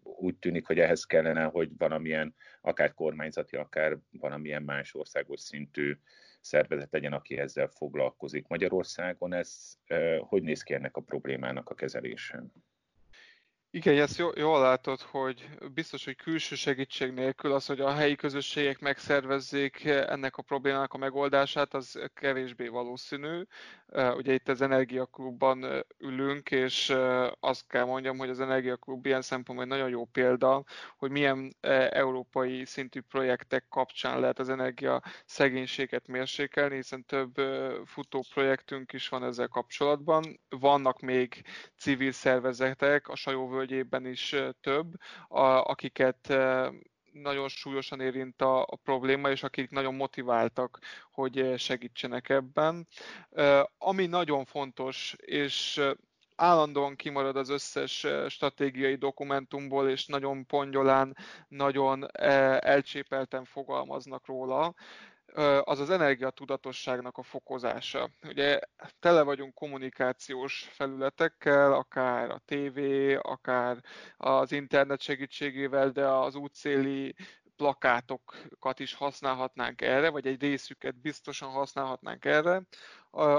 úgy 0.03 0.35
tűnik, 0.35 0.65
hogy 0.65 0.79
ehhez 0.79 1.03
kellene, 1.03 1.43
hogy 1.43 1.69
valamilyen 1.77 2.35
akár 2.61 2.93
kormányzati, 2.93 3.55
akár 3.55 3.97
valamilyen 4.11 4.63
más 4.63 4.93
országos 4.93 5.39
szintű 5.39 5.97
szervezet 6.41 6.91
legyen, 6.91 7.13
aki 7.13 7.37
ezzel 7.37 7.67
foglalkozik. 7.67 8.47
Magyarországon 8.47 9.33
ez 9.33 9.77
hogy 10.19 10.43
néz 10.43 10.63
ki 10.63 10.73
ennek 10.73 10.95
a 10.97 11.01
problémának 11.01 11.69
a 11.69 11.75
kezelése? 11.75 12.43
Igen, 13.73 13.97
ezt 13.97 14.17
jól, 14.35 14.59
látod, 14.61 15.01
hogy 15.01 15.49
biztos, 15.73 16.05
hogy 16.05 16.15
külső 16.15 16.55
segítség 16.55 17.11
nélkül 17.11 17.51
az, 17.51 17.65
hogy 17.65 17.79
a 17.79 17.91
helyi 17.91 18.15
közösségek 18.15 18.79
megszervezzék 18.79 19.85
ennek 19.85 20.37
a 20.37 20.41
problémának 20.41 20.93
a 20.93 20.97
megoldását, 20.97 21.73
az 21.73 21.99
kevésbé 22.13 22.67
valószínű. 22.67 23.41
Ugye 24.15 24.33
itt 24.33 24.49
az 24.49 24.61
Energiaklubban 24.61 25.85
ülünk, 25.97 26.51
és 26.51 26.95
azt 27.39 27.67
kell 27.67 27.85
mondjam, 27.85 28.17
hogy 28.17 28.29
az 28.29 28.39
Energiaklub 28.39 29.05
ilyen 29.05 29.21
szempontból 29.21 29.65
egy 29.65 29.71
nagyon 29.71 29.89
jó 29.89 30.05
példa, 30.05 30.63
hogy 30.97 31.11
milyen 31.11 31.55
európai 31.89 32.65
szintű 32.65 33.01
projektek 33.01 33.65
kapcsán 33.69 34.19
lehet 34.19 34.39
az 34.39 34.49
energia 34.49 35.01
szegénységet 35.25 36.07
mérsékelni, 36.07 36.75
hiszen 36.75 37.05
több 37.05 37.33
futó 37.85 38.23
projektünk 38.33 38.93
is 38.93 39.09
van 39.09 39.23
ezzel 39.23 39.47
kapcsolatban. 39.47 40.39
Vannak 40.49 40.99
még 40.99 41.41
civil 41.77 42.11
szervezetek, 42.11 43.07
a 43.07 43.15
Sajó 43.15 43.47
völgyében 43.61 44.05
is 44.05 44.35
több, 44.61 44.93
akiket 45.63 46.33
nagyon 47.11 47.47
súlyosan 47.47 47.99
érint 47.99 48.41
a, 48.41 48.61
a 48.61 48.75
probléma, 48.83 49.29
és 49.29 49.43
akik 49.43 49.69
nagyon 49.69 49.95
motiváltak, 49.95 50.79
hogy 51.11 51.53
segítsenek 51.57 52.29
ebben. 52.29 52.87
Ami 53.77 54.05
nagyon 54.05 54.45
fontos, 54.45 55.15
és 55.17 55.81
állandóan 56.35 56.95
kimarad 56.95 57.35
az 57.35 57.49
összes 57.49 58.07
stratégiai 58.27 58.95
dokumentumból, 58.95 59.89
és 59.89 60.05
nagyon 60.05 60.45
pongyolán, 60.45 61.17
nagyon 61.47 62.05
elcsépelten 62.59 63.45
fogalmaznak 63.45 64.25
róla, 64.25 64.73
az 65.63 65.79
az 65.79 65.89
energiatudatosságnak 65.89 67.17
a 67.17 67.23
fokozása. 67.23 68.09
Ugye 68.27 68.59
tele 68.99 69.21
vagyunk 69.21 69.53
kommunikációs 69.53 70.69
felületekkel, 70.71 71.73
akár 71.73 72.29
a 72.29 72.41
TV, 72.45 72.79
akár 73.21 73.77
az 74.17 74.51
internet 74.51 75.01
segítségével, 75.01 75.89
de 75.89 76.07
az 76.07 76.35
útszéli 76.35 77.15
plakátokat 77.55 78.79
is 78.79 78.93
használhatnánk 78.93 79.81
erre, 79.81 80.09
vagy 80.09 80.27
egy 80.27 80.41
részüket 80.41 80.95
biztosan 81.01 81.49
használhatnánk 81.49 82.25
erre, 82.25 82.61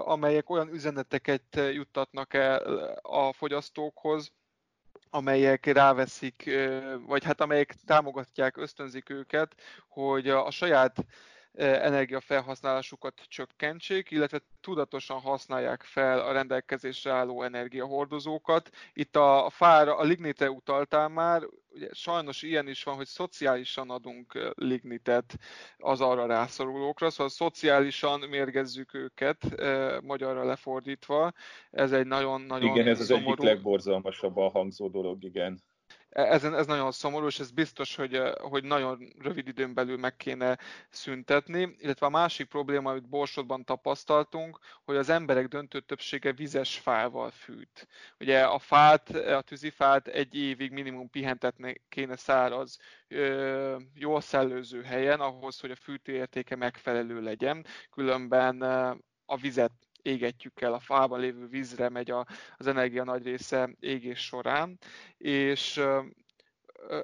amelyek 0.05 0.51
olyan 0.51 0.69
üzeneteket 0.69 1.61
juttatnak 1.73 2.35
el 2.35 2.59
a 3.03 3.33
fogyasztókhoz, 3.33 4.33
amelyek 5.11 5.67
ráveszik, 5.67 6.51
vagy 7.07 7.25
hát 7.25 7.41
amelyek 7.41 7.75
támogatják, 7.87 8.57
ösztönzik 8.57 9.11
őket, 9.11 9.55
hogy 9.89 10.29
a 10.29 10.51
saját 10.51 11.05
energiafelhasználásukat 11.55 13.21
csökkentsék, 13.29 14.11
illetve 14.11 14.41
tudatosan 14.61 15.21
használják 15.21 15.83
fel 15.83 16.21
a 16.21 16.33
rendelkezésre 16.33 17.13
álló 17.13 17.43
energiahordozókat. 17.43 18.71
Itt 18.93 19.17
a 19.17 19.51
fára, 19.51 19.97
a 19.97 20.03
lignitre 20.03 20.51
utaltál 20.51 21.09
már, 21.09 21.43
ugye 21.75 21.89
sajnos 21.93 22.43
ilyen 22.43 22.69
is 22.69 22.83
van, 22.83 22.95
hogy 22.95 23.07
szociálisan 23.07 23.91
adunk 23.91 24.53
lignitet 24.55 25.39
az 25.77 26.01
arra 26.01 26.27
rászorulókra, 26.27 27.11
szóval 27.11 27.29
szociálisan 27.29 28.21
mérgezzük 28.21 28.95
őket, 28.95 29.63
magyarra 30.03 30.45
lefordítva. 30.45 31.33
Ez 31.71 31.93
egy 31.93 32.07
nagyon-nagyon 32.07 32.71
Igen, 32.71 32.87
ez 32.87 33.01
az 33.01 33.07
szomorú... 33.07 33.31
egyik 33.31 33.45
legborzalmasabban 33.45 34.51
hangzó 34.51 34.89
dolog, 34.89 35.25
igen. 35.25 35.63
Ezen, 36.13 36.55
ez 36.55 36.67
nagyon 36.67 36.93
szomorú, 36.93 37.27
és 37.27 37.39
ez 37.39 37.51
biztos, 37.51 37.95
hogy, 37.95 38.21
hogy 38.41 38.65
nagyon 38.65 39.13
rövid 39.19 39.49
időn 39.49 39.75
belül 39.75 39.97
meg 39.97 40.17
kéne 40.17 40.59
szüntetni. 40.89 41.77
Illetve 41.79 42.07
a 42.07 42.11
másik 42.11 42.49
probléma, 42.49 42.91
amit 42.91 43.09
Borsodban 43.09 43.65
tapasztaltunk, 43.65 44.59
hogy 44.85 44.97
az 44.97 45.09
emberek 45.09 45.49
döntő 45.49 45.81
többsége 45.81 46.33
vizes 46.33 46.79
fával 46.79 47.31
fűt. 47.31 47.89
Ugye 48.21 48.43
a 48.45 48.59
fát, 48.59 49.11
a 49.11 49.41
tűzifát 49.41 50.09
egy 50.09 50.35
évig 50.35 50.71
minimum 50.71 51.11
pihentetni 51.11 51.83
kéne 51.89 52.17
száraz, 52.17 52.79
jól 53.95 54.21
szellőző 54.21 54.83
helyen, 54.83 55.21
ahhoz, 55.21 55.61
hogy 55.61 55.71
a 55.71 55.77
fűtőértéke 55.77 56.57
megfelelő 56.57 57.21
legyen. 57.21 57.67
Különben 57.91 58.63
a 59.27 59.37
vizet 59.37 59.73
égetjük 60.03 60.61
el, 60.61 60.73
a 60.73 60.79
fában 60.79 61.21
lévő 61.21 61.47
vízre 61.47 61.89
megy 61.89 62.11
a, 62.11 62.27
az 62.57 62.67
energia 62.67 63.05
nagy 63.05 63.23
része 63.23 63.71
égés 63.81 64.21
során, 64.21 64.79
és 65.19 65.81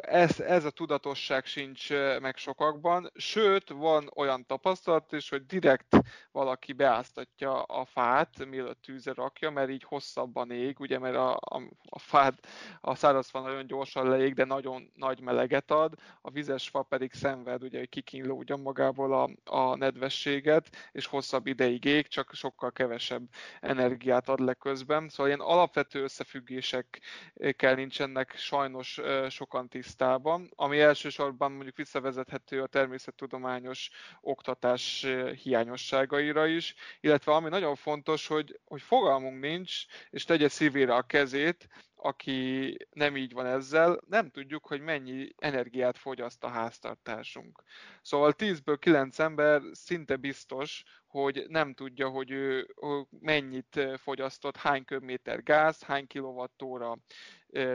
ez, 0.00 0.40
ez 0.40 0.64
a 0.64 0.70
tudatosság 0.70 1.44
sincs 1.44 1.90
meg 2.20 2.36
sokakban, 2.36 3.10
sőt, 3.14 3.70
van 3.70 4.10
olyan 4.14 4.46
tapasztalat 4.46 5.12
is, 5.12 5.28
hogy 5.28 5.46
direkt 5.46 5.96
valaki 6.32 6.72
beáztatja 6.72 7.62
a 7.62 7.84
fát, 7.84 8.46
mielőtt 8.46 8.82
tűzre 8.82 9.12
rakja, 9.12 9.50
mert 9.50 9.70
így 9.70 9.82
hosszabban 9.82 10.50
ég, 10.50 10.80
ugye, 10.80 10.98
mert 10.98 11.16
a, 11.16 11.34
a, 11.34 11.62
a 11.88 11.98
fát, 11.98 12.46
a 12.80 12.94
száraz 12.94 13.28
fa 13.28 13.40
nagyon 13.40 13.66
gyorsan 13.66 14.08
leég, 14.08 14.34
de 14.34 14.44
nagyon 14.44 14.90
nagy 14.94 15.20
meleget 15.20 15.70
ad, 15.70 15.94
a 16.20 16.30
vizes 16.30 16.68
fa 16.68 16.82
pedig 16.82 17.12
szenved, 17.12 17.62
ugye, 17.62 17.78
hogy 17.78 17.88
kikínlódja 17.88 18.56
magából 18.56 19.14
a, 19.14 19.30
a 19.44 19.76
nedvességet, 19.76 20.70
és 20.92 21.06
hosszabb 21.06 21.46
ideig 21.46 21.84
ég, 21.84 22.06
csak 22.06 22.34
sokkal 22.34 22.72
kevesebb 22.72 23.22
energiát 23.60 24.28
ad 24.28 24.40
le 24.40 24.54
közben. 24.54 25.08
Szóval 25.08 25.26
ilyen 25.26 25.40
alapvető 25.40 26.02
összefüggésekkel 26.02 27.74
nincsenek 27.74 28.36
sajnos 28.36 29.00
sokan 29.28 29.67
tisztában, 29.68 30.50
ami 30.56 30.80
elsősorban 30.80 31.52
mondjuk 31.52 31.76
visszavezethető 31.76 32.62
a 32.62 32.66
természettudományos 32.66 33.90
oktatás 34.20 35.04
eh, 35.04 35.34
hiányosságaira 35.34 36.46
is, 36.46 36.74
illetve 37.00 37.32
ami 37.32 37.48
nagyon 37.48 37.74
fontos, 37.74 38.26
hogy, 38.26 38.60
hogy 38.64 38.82
fogalmunk 38.82 39.40
nincs, 39.40 39.84
és 40.10 40.24
tegye 40.24 40.48
szívére 40.48 40.94
a 40.94 41.02
kezét, 41.02 41.68
aki 42.00 42.76
nem 42.92 43.16
így 43.16 43.32
van 43.32 43.46
ezzel, 43.46 44.00
nem 44.06 44.30
tudjuk, 44.30 44.66
hogy 44.66 44.80
mennyi 44.80 45.28
energiát 45.38 45.98
fogyaszt 45.98 46.44
a 46.44 46.48
háztartásunk. 46.48 47.62
Szóval 48.02 48.34
10-ből 48.36 48.76
9 48.78 49.18
ember 49.18 49.62
szinte 49.72 50.16
biztos, 50.16 50.84
hogy 51.06 51.44
nem 51.48 51.74
tudja, 51.74 52.08
hogy 52.08 52.30
ő 52.30 52.74
mennyit 53.20 53.80
fogyasztott, 53.96 54.56
hány 54.56 54.84
köbméter 54.84 55.42
gáz, 55.42 55.82
hány 55.82 56.06
kilovattóra 56.06 56.98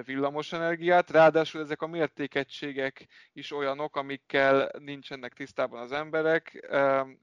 villamosenergiát, 0.05 1.09
ráadásul 1.09 1.61
ezek 1.61 1.81
a 1.81 1.87
mértékegységek 1.87 3.07
is 3.33 3.51
olyanok, 3.51 3.95
amikkel 3.95 4.71
nincsenek 4.79 5.33
tisztában 5.33 5.81
az 5.81 5.91
emberek. 5.91 6.67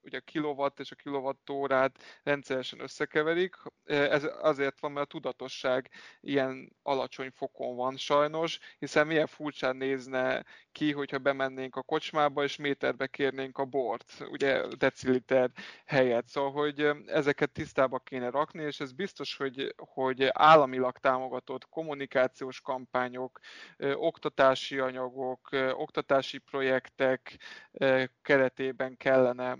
Ugye 0.02 0.18
a 0.18 0.24
kilowatt 0.24 0.80
és 0.80 0.90
a 0.90 0.94
kilowattórát 0.94 2.20
rendszeresen 2.22 2.80
összekeverik. 2.80 3.56
Ez 3.84 4.28
azért 4.40 4.80
van, 4.80 4.92
mert 4.92 5.06
a 5.06 5.08
tudatosság 5.08 5.90
ilyen 6.20 6.76
alacsony 6.82 7.30
fokon 7.30 7.76
van 7.76 7.96
sajnos, 7.96 8.58
hiszen 8.78 9.06
milyen 9.06 9.26
furcsán 9.26 9.76
nézne 9.76 10.44
ki, 10.72 10.92
hogyha 10.92 11.18
bemennénk 11.18 11.76
a 11.76 11.82
kocsmába 11.82 12.42
és 12.42 12.56
méterbe 12.56 13.06
kérnénk 13.06 13.58
a 13.58 13.64
bort, 13.64 14.12
ugye 14.30 14.66
deciliter 14.78 15.50
helyett. 15.86 16.28
Szóval, 16.28 16.50
hogy 16.50 16.90
ezeket 17.06 17.50
tisztába 17.50 17.98
kéne 17.98 18.30
rakni, 18.30 18.62
és 18.62 18.80
ez 18.80 18.92
biztos, 18.92 19.36
hogy, 19.36 19.74
hogy 19.76 20.28
államilag 20.32 20.98
támogatott 20.98 21.68
kommunikációs 21.68 22.60
kampányok, 22.60 23.40
oktatási 23.94 24.78
anyagok, 24.78 25.48
oktatási 25.72 26.38
projektek 26.38 27.38
keretében 28.22 28.96
kellene 28.96 29.58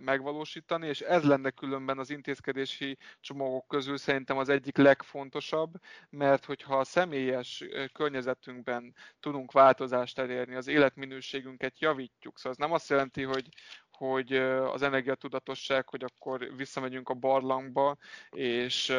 megvalósítani, 0.00 0.86
és 0.86 1.00
ez 1.00 1.22
lenne 1.22 1.50
különben 1.50 1.98
az 1.98 2.10
intézkedési 2.10 2.98
csomagok 3.20 3.68
közül 3.68 3.96
szerintem 3.96 4.38
az 4.38 4.48
egyik 4.48 4.76
legfontosabb, 4.76 5.72
mert 6.10 6.44
hogyha 6.44 6.78
a 6.78 6.84
személyes 6.84 7.64
környezetünkben 7.92 8.94
tudunk 9.20 9.52
változást 9.52 10.18
elérni, 10.18 10.54
az 10.54 10.66
életminőségünket 10.66 11.80
javítjuk, 11.80 12.36
szóval 12.36 12.52
ez 12.52 12.58
nem 12.58 12.72
azt 12.72 12.88
jelenti, 12.88 13.22
hogy, 13.22 13.48
hogy 13.90 14.32
az 14.72 14.82
energiatudatosság, 14.82 15.88
hogy 15.88 16.04
akkor 16.04 16.56
visszamegyünk 16.56 17.08
a 17.08 17.14
barlangba, 17.14 17.96
és 18.30 18.94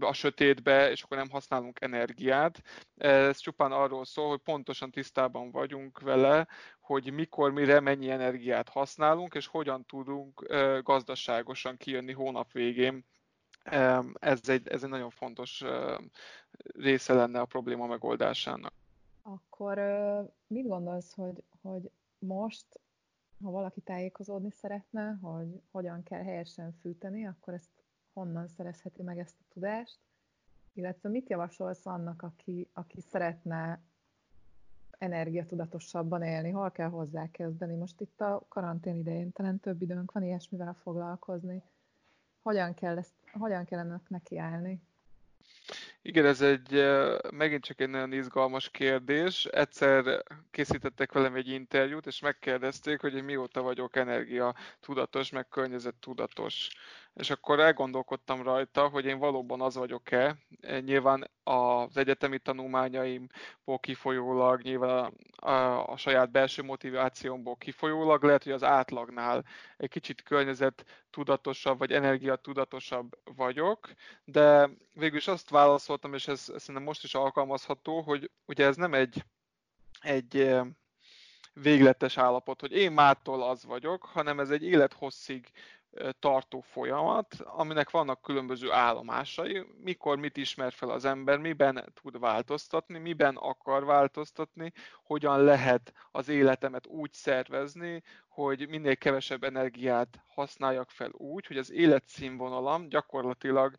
a 0.00 0.12
sötétbe, 0.12 0.90
és 0.90 1.02
akkor 1.02 1.16
nem 1.16 1.30
használunk 1.30 1.80
energiát. 1.80 2.62
Ez 2.96 3.38
csupán 3.38 3.72
arról 3.72 4.04
szól, 4.04 4.28
hogy 4.28 4.40
pontosan 4.40 4.90
tisztában 4.90 5.50
vagyunk 5.50 6.00
vele, 6.00 6.48
hogy 6.84 7.12
mikor, 7.12 7.52
mire, 7.52 7.80
mennyi 7.80 8.10
energiát 8.10 8.68
használunk, 8.68 9.34
és 9.34 9.46
hogyan 9.46 9.84
tudunk 9.84 10.46
gazdaságosan 10.82 11.76
kijönni 11.76 12.12
hónap 12.12 12.52
végén. 12.52 13.04
Ez 14.20 14.48
egy, 14.48 14.68
ez 14.68 14.82
egy 14.82 14.88
nagyon 14.88 15.10
fontos 15.10 15.64
része 16.74 17.14
lenne 17.14 17.40
a 17.40 17.44
probléma 17.44 17.86
megoldásának. 17.86 18.72
Akkor 19.22 19.78
mit 20.46 20.66
gondolsz, 20.66 21.14
hogy, 21.14 21.42
hogy 21.62 21.90
most, 22.18 22.66
ha 23.42 23.50
valaki 23.50 23.80
tájékozódni 23.80 24.50
szeretne, 24.50 25.18
hogy 25.22 25.60
hogyan 25.70 26.02
kell 26.02 26.22
helyesen 26.22 26.72
fűteni, 26.80 27.26
akkor 27.26 27.54
ezt 27.54 27.70
honnan 28.12 28.48
szerezheti 28.48 29.02
meg 29.02 29.18
ezt 29.18 29.36
a 29.40 29.52
tudást, 29.52 29.98
illetve 30.72 31.08
mit 31.08 31.28
javasolsz 31.28 31.86
annak, 31.86 32.22
aki, 32.22 32.68
aki 32.72 33.00
szeretne 33.00 33.82
energiatudatosabban 35.04 36.22
élni, 36.22 36.50
hol 36.50 36.70
kell 36.70 36.88
hozzá 36.88 37.30
kezdeni. 37.30 37.74
Most 37.74 38.00
itt 38.00 38.20
a 38.20 38.46
karantén 38.48 38.96
idején 38.96 39.32
talán 39.32 39.60
több 39.60 39.82
időnk 39.82 40.12
van 40.12 40.22
ilyesmivel 40.22 40.76
foglalkozni. 40.82 41.62
Hogyan 42.42 42.74
kell, 42.74 42.98
ezt, 42.98 43.14
hogyan 43.32 43.64
kell 43.64 43.78
ennek 43.78 44.08
nekiállni? 44.08 44.82
Igen, 46.02 46.26
ez 46.26 46.40
egy 46.40 46.84
megint 47.30 47.64
csak 47.64 47.80
egy 47.80 47.88
nagyon 47.88 48.12
izgalmas 48.12 48.70
kérdés. 48.70 49.44
Egyszer 49.44 50.22
készítettek 50.50 51.12
velem 51.12 51.34
egy 51.34 51.48
interjút, 51.48 52.06
és 52.06 52.20
megkérdezték, 52.20 53.00
hogy 53.00 53.14
én 53.14 53.24
mióta 53.24 53.62
vagyok 53.62 53.96
energia 53.96 54.54
tudatos, 54.80 55.30
meg 55.30 55.48
környezet 55.48 55.94
tudatos 55.94 56.68
és 57.14 57.30
akkor 57.30 57.60
elgondolkodtam 57.60 58.42
rajta, 58.42 58.88
hogy 58.88 59.04
én 59.04 59.18
valóban 59.18 59.60
az 59.60 59.74
vagyok-e. 59.74 60.36
Nyilván 60.80 61.30
az 61.42 61.96
egyetemi 61.96 62.38
tanulmányaimból 62.38 63.78
kifolyólag, 63.80 64.62
nyilván 64.62 65.12
a, 65.36 65.50
a, 65.50 65.88
a 65.88 65.96
saját 65.96 66.30
belső 66.30 66.62
motivációmból 66.62 67.56
kifolyólag, 67.56 68.22
lehet, 68.22 68.42
hogy 68.42 68.52
az 68.52 68.62
átlagnál 68.62 69.44
egy 69.76 69.88
kicsit 69.88 70.22
környezet 70.22 70.84
tudatosabb, 71.10 71.78
vagy 71.78 71.92
energia 71.92 72.36
tudatosabb 72.36 73.18
vagyok, 73.36 73.92
de 74.24 74.70
végül 74.92 75.18
is 75.18 75.28
azt 75.28 75.50
válaszoltam, 75.50 76.14
és 76.14 76.28
ez, 76.28 76.50
ez 76.54 76.60
szerintem 76.60 76.82
most 76.82 77.04
is 77.04 77.14
alkalmazható, 77.14 78.00
hogy 78.00 78.30
ugye 78.46 78.66
ez 78.66 78.76
nem 78.76 78.94
egy, 78.94 79.24
egy 80.00 80.54
végletes 81.52 82.16
állapot, 82.16 82.60
hogy 82.60 82.72
én 82.72 82.92
mától 82.92 83.42
az 83.42 83.64
vagyok, 83.64 84.04
hanem 84.04 84.40
ez 84.40 84.50
egy 84.50 84.64
élethosszig 84.64 85.50
tartó 86.18 86.60
folyamat, 86.60 87.34
aminek 87.44 87.90
vannak 87.90 88.22
különböző 88.22 88.72
állomásai, 88.72 89.66
mikor 89.82 90.18
mit 90.18 90.36
ismer 90.36 90.72
fel 90.72 90.90
az 90.90 91.04
ember, 91.04 91.38
miben 91.38 91.92
tud 92.02 92.18
változtatni, 92.18 92.98
miben 92.98 93.36
akar 93.36 93.84
változtatni, 93.84 94.72
hogyan 95.02 95.42
lehet 95.42 95.92
az 96.10 96.28
életemet 96.28 96.86
úgy 96.86 97.12
szervezni, 97.12 98.02
hogy 98.34 98.68
minél 98.68 98.96
kevesebb 98.96 99.44
energiát 99.44 100.22
használjak 100.26 100.90
fel 100.90 101.10
úgy, 101.12 101.46
hogy 101.46 101.56
az 101.56 101.70
életszínvonalam 101.70 102.88
gyakorlatilag 102.88 103.76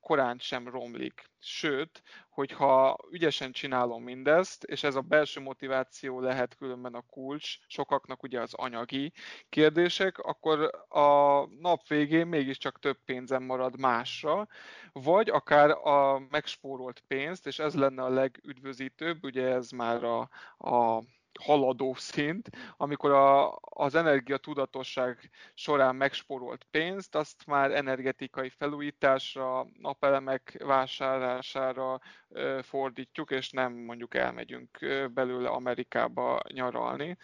korán 0.00 0.38
sem 0.38 0.68
romlik. 0.68 1.30
Sőt, 1.38 2.02
hogyha 2.30 2.96
ügyesen 3.10 3.52
csinálom 3.52 4.02
mindezt, 4.02 4.64
és 4.64 4.82
ez 4.82 4.94
a 4.94 5.00
belső 5.00 5.40
motiváció 5.40 6.20
lehet 6.20 6.56
különben 6.56 6.94
a 6.94 7.00
kulcs, 7.00 7.56
sokaknak 7.66 8.22
ugye 8.22 8.40
az 8.40 8.54
anyagi 8.54 9.12
kérdések, 9.48 10.18
akkor 10.18 10.70
a 10.88 11.40
nap 11.46 11.88
végén 11.88 12.26
mégiscsak 12.26 12.78
több 12.78 12.98
pénzem 13.04 13.42
marad 13.42 13.78
másra, 13.78 14.48
vagy 14.92 15.28
akár 15.28 15.70
a 15.70 16.18
megspórolt 16.30 17.02
pénzt, 17.06 17.46
és 17.46 17.58
ez 17.58 17.74
lenne 17.74 18.02
a 18.02 18.08
legüdvözítőbb, 18.08 19.24
ugye 19.24 19.46
ez 19.46 19.70
már 19.70 20.04
a, 20.04 20.28
a 20.58 21.02
haladó 21.42 21.94
szint, 21.94 22.48
amikor 22.76 23.10
a, 23.10 23.58
az 23.60 23.94
energia 23.94 24.36
tudatosság 24.36 25.30
során 25.54 25.96
megsporolt 25.96 26.66
pénzt, 26.70 27.14
azt 27.14 27.46
már 27.46 27.70
energetikai 27.70 28.48
felújításra, 28.48 29.66
napelemek 29.78 30.62
vásárlására 30.64 32.00
ö, 32.28 32.58
fordítjuk, 32.62 33.30
és 33.30 33.50
nem 33.50 33.72
mondjuk 33.72 34.14
elmegyünk 34.14 34.78
belőle 35.14 35.48
Amerikába 35.48 36.40
nyaralni. 36.52 37.16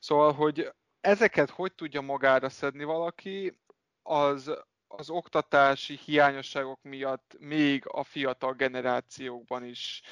Szóval, 0.00 0.32
hogy 0.32 0.72
ezeket 1.00 1.50
hogy 1.50 1.72
tudja 1.74 2.00
magára 2.00 2.48
szedni 2.48 2.84
valaki, 2.84 3.58
az 4.02 4.52
az 4.96 5.10
oktatási 5.10 5.98
hiányosságok 6.04 6.82
miatt 6.82 7.36
még 7.38 7.82
a 7.86 8.04
fiatal 8.04 8.52
generációkban 8.52 9.64
is, 9.64 10.02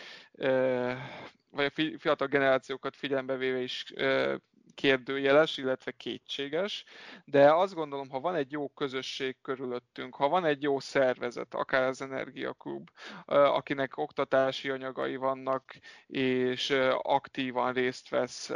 vagy 1.50 1.64
a 1.64 1.82
fiatal 1.98 2.26
generációkat 2.26 2.96
figyelembe 2.96 3.36
véve 3.36 3.58
is 3.58 3.84
kérdőjeles, 4.74 5.56
illetve 5.56 5.90
kétséges, 5.90 6.84
de 7.24 7.54
azt 7.54 7.74
gondolom, 7.74 8.08
ha 8.08 8.20
van 8.20 8.34
egy 8.34 8.52
jó 8.52 8.68
közösség 8.68 9.36
körülöttünk, 9.42 10.14
ha 10.14 10.28
van 10.28 10.44
egy 10.44 10.62
jó 10.62 10.80
szervezet, 10.80 11.54
akár 11.54 11.82
az 11.82 12.02
Energiaklub, 12.02 12.90
akinek 13.26 13.96
oktatási 13.96 14.70
anyagai 14.70 15.16
vannak, 15.16 15.74
és 16.06 16.70
aktívan 17.02 17.72
részt 17.72 18.08
vesz 18.08 18.50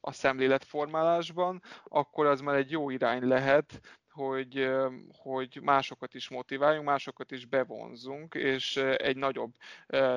a 0.00 0.12
szemléletformálásban, 0.12 1.62
akkor 1.84 2.26
az 2.26 2.40
már 2.40 2.56
egy 2.56 2.70
jó 2.70 2.90
irány 2.90 3.26
lehet, 3.26 3.80
hogy, 4.16 4.70
hogy 5.18 5.58
másokat 5.62 6.14
is 6.14 6.28
motiváljunk, 6.28 6.86
másokat 6.86 7.30
is 7.30 7.46
bevonzunk, 7.46 8.34
és 8.34 8.76
egy 8.76 9.16
nagyobb 9.16 9.54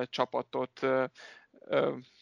csapatot 0.04 0.86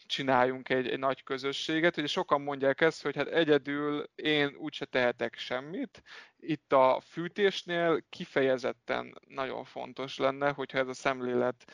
csináljunk 0.05 0.69
egy, 0.69 0.87
egy 0.87 0.99
nagy 0.99 1.23
közösséget. 1.23 1.97
Ugye 1.97 2.07
sokan 2.07 2.41
mondják 2.41 2.81
ezt, 2.81 3.01
hogy 3.01 3.15
hát 3.15 3.27
egyedül 3.27 4.09
én 4.15 4.55
úgyse 4.55 4.85
tehetek 4.85 5.37
semmit. 5.37 6.03
Itt 6.39 6.73
a 6.73 7.01
fűtésnél 7.05 8.03
kifejezetten 8.09 9.19
nagyon 9.27 9.63
fontos 9.63 10.17
lenne, 10.17 10.49
hogyha 10.51 10.77
ez 10.77 10.87
a 10.87 10.93
szemlélet 10.93 11.71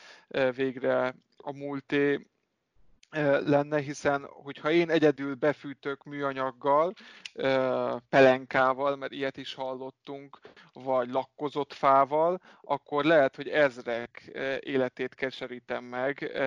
végre 0.54 1.14
a 1.36 1.52
múlté 1.52 2.26
lenne, 3.44 3.80
hiszen 3.80 4.26
hogyha 4.28 4.70
én 4.70 4.90
egyedül 4.90 5.34
befűtök 5.34 6.04
műanyaggal, 6.04 6.92
pelenkával, 8.08 8.96
mert 8.96 9.12
ilyet 9.12 9.36
is 9.36 9.54
hallottunk, 9.54 10.38
vagy 10.72 11.10
lakkozott 11.10 11.72
fával, 11.72 12.40
akkor 12.62 13.04
lehet, 13.04 13.36
hogy 13.36 13.48
ezrek 13.48 14.30
életét 14.60 15.14
keserítem 15.14 15.84
meg, 15.84 16.38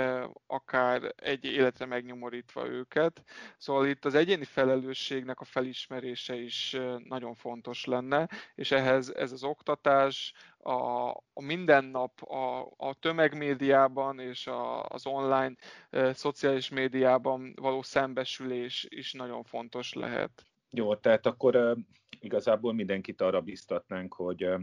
akár 0.47 1.13
egy 1.15 1.45
életre 1.45 1.85
megnyomorítva 1.85 2.67
őket. 2.67 3.23
Szóval 3.57 3.87
itt 3.87 4.05
az 4.05 4.15
egyéni 4.15 4.43
felelősségnek 4.45 5.39
a 5.39 5.45
felismerése 5.45 6.35
is 6.35 6.77
nagyon 7.03 7.35
fontos 7.35 7.85
lenne, 7.85 8.29
és 8.55 8.71
ehhez 8.71 9.09
ez 9.15 9.31
az 9.31 9.43
oktatás, 9.43 10.33
a, 10.63 11.09
a 11.09 11.41
mindennap 11.41 12.21
a, 12.21 12.59
a 12.77 12.93
tömegmédiában 12.99 14.19
és 14.19 14.47
a, 14.47 14.83
az 14.83 15.05
online 15.05 15.55
e, 15.89 16.13
szociális 16.13 16.69
médiában 16.69 17.53
való 17.55 17.81
szembesülés 17.81 18.85
is 18.89 19.13
nagyon 19.13 19.43
fontos 19.43 19.93
lehet. 19.93 20.45
Jó, 20.69 20.95
tehát 20.95 21.25
akkor 21.25 21.55
e, 21.55 21.75
igazából 22.19 22.73
mindenkit 22.73 23.21
arra 23.21 23.41
biztatnánk, 23.41 24.13
hogy, 24.13 24.43
e, 24.43 24.59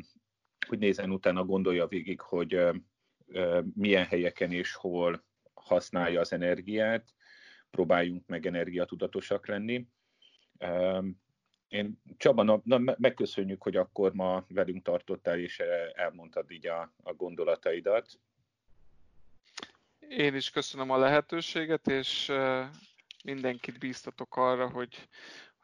hogy 0.66 0.78
nézzen 0.78 1.10
utána, 1.10 1.44
gondolja 1.44 1.86
végig, 1.86 2.20
hogy 2.20 2.54
e, 2.54 2.74
milyen 3.74 4.04
helyeken 4.04 4.52
és 4.52 4.74
hol 4.74 5.24
használja 5.54 6.20
az 6.20 6.32
energiát, 6.32 7.14
próbáljunk 7.70 8.26
meg 8.26 8.46
energiatudatosak 8.46 9.46
lenni. 9.46 9.86
Én 11.68 12.00
Csaba, 12.16 12.42
na, 12.42 12.60
na, 12.64 12.94
megköszönjük, 12.98 13.62
hogy 13.62 13.76
akkor 13.76 14.12
ma 14.12 14.44
velünk 14.48 14.82
tartottál, 14.82 15.38
és 15.38 15.58
elmondtad 15.94 16.50
így 16.50 16.66
a, 16.66 16.92
a 17.02 17.12
gondolataidat. 17.12 18.18
Én 20.08 20.34
is 20.34 20.50
köszönöm 20.50 20.90
a 20.90 20.96
lehetőséget, 20.96 21.86
és 21.88 22.32
mindenkit 23.24 23.78
bíztatok 23.78 24.36
arra, 24.36 24.70
hogy 24.70 25.08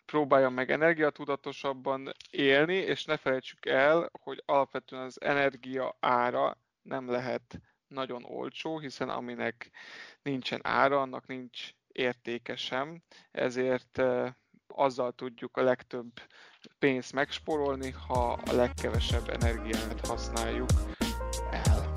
próbáljon 0.07 0.53
meg 0.53 0.71
energiatudatosabban 0.71 2.13
élni, 2.31 2.75
és 2.75 3.05
ne 3.05 3.17
felejtsük 3.17 3.67
el, 3.67 4.11
hogy 4.13 4.43
alapvetően 4.47 5.03
az 5.03 5.21
energia 5.21 5.97
ára 6.01 6.59
nem 6.83 7.11
lehet 7.11 7.61
nagyon 7.87 8.25
olcsó, 8.25 8.79
hiszen 8.79 9.09
aminek 9.09 9.71
nincsen 10.23 10.61
ára, 10.63 11.01
annak 11.01 11.27
nincs 11.27 11.71
értéke 11.89 12.57
sem, 12.57 13.03
ezért 13.31 14.03
azzal 14.77 15.13
tudjuk 15.13 15.57
a 15.57 15.63
legtöbb 15.63 16.11
pénzt 16.79 17.13
megspórolni, 17.13 17.95
ha 18.07 18.33
a 18.33 18.53
legkevesebb 18.53 19.29
energiát 19.29 20.07
használjuk 20.07 20.69
el. 21.51 21.93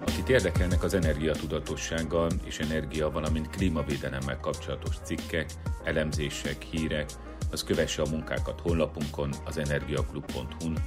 Akit 0.00 0.28
érdekelnek 0.28 0.82
az 0.82 0.94
energiatudatossággal 0.94 2.30
és 2.44 2.58
energia, 2.58 3.10
valamint 3.10 3.50
klímavédelemmel 3.50 4.40
kapcsolatos 4.40 4.96
cikkek, 5.04 5.50
elemzések, 5.84 6.62
hírek, 6.62 7.10
az 7.50 7.64
kövesse 7.64 8.02
a 8.02 8.10
munkákat 8.10 8.60
honlapunkon, 8.60 9.30
az 9.44 9.58
energiaklub.hu-n, 9.58 10.78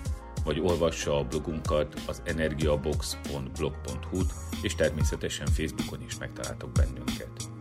vagy 0.46 0.60
olvassa 0.60 1.18
a 1.18 1.24
blogunkat 1.24 1.94
az 2.08 2.22
energiabox.blog.hu-t, 2.26 4.34
és 4.62 4.76
természetesen 4.76 5.48
Facebookon 5.48 6.02
is 6.02 6.18
megtaláltok 6.18 6.72
bennünket. 6.72 7.55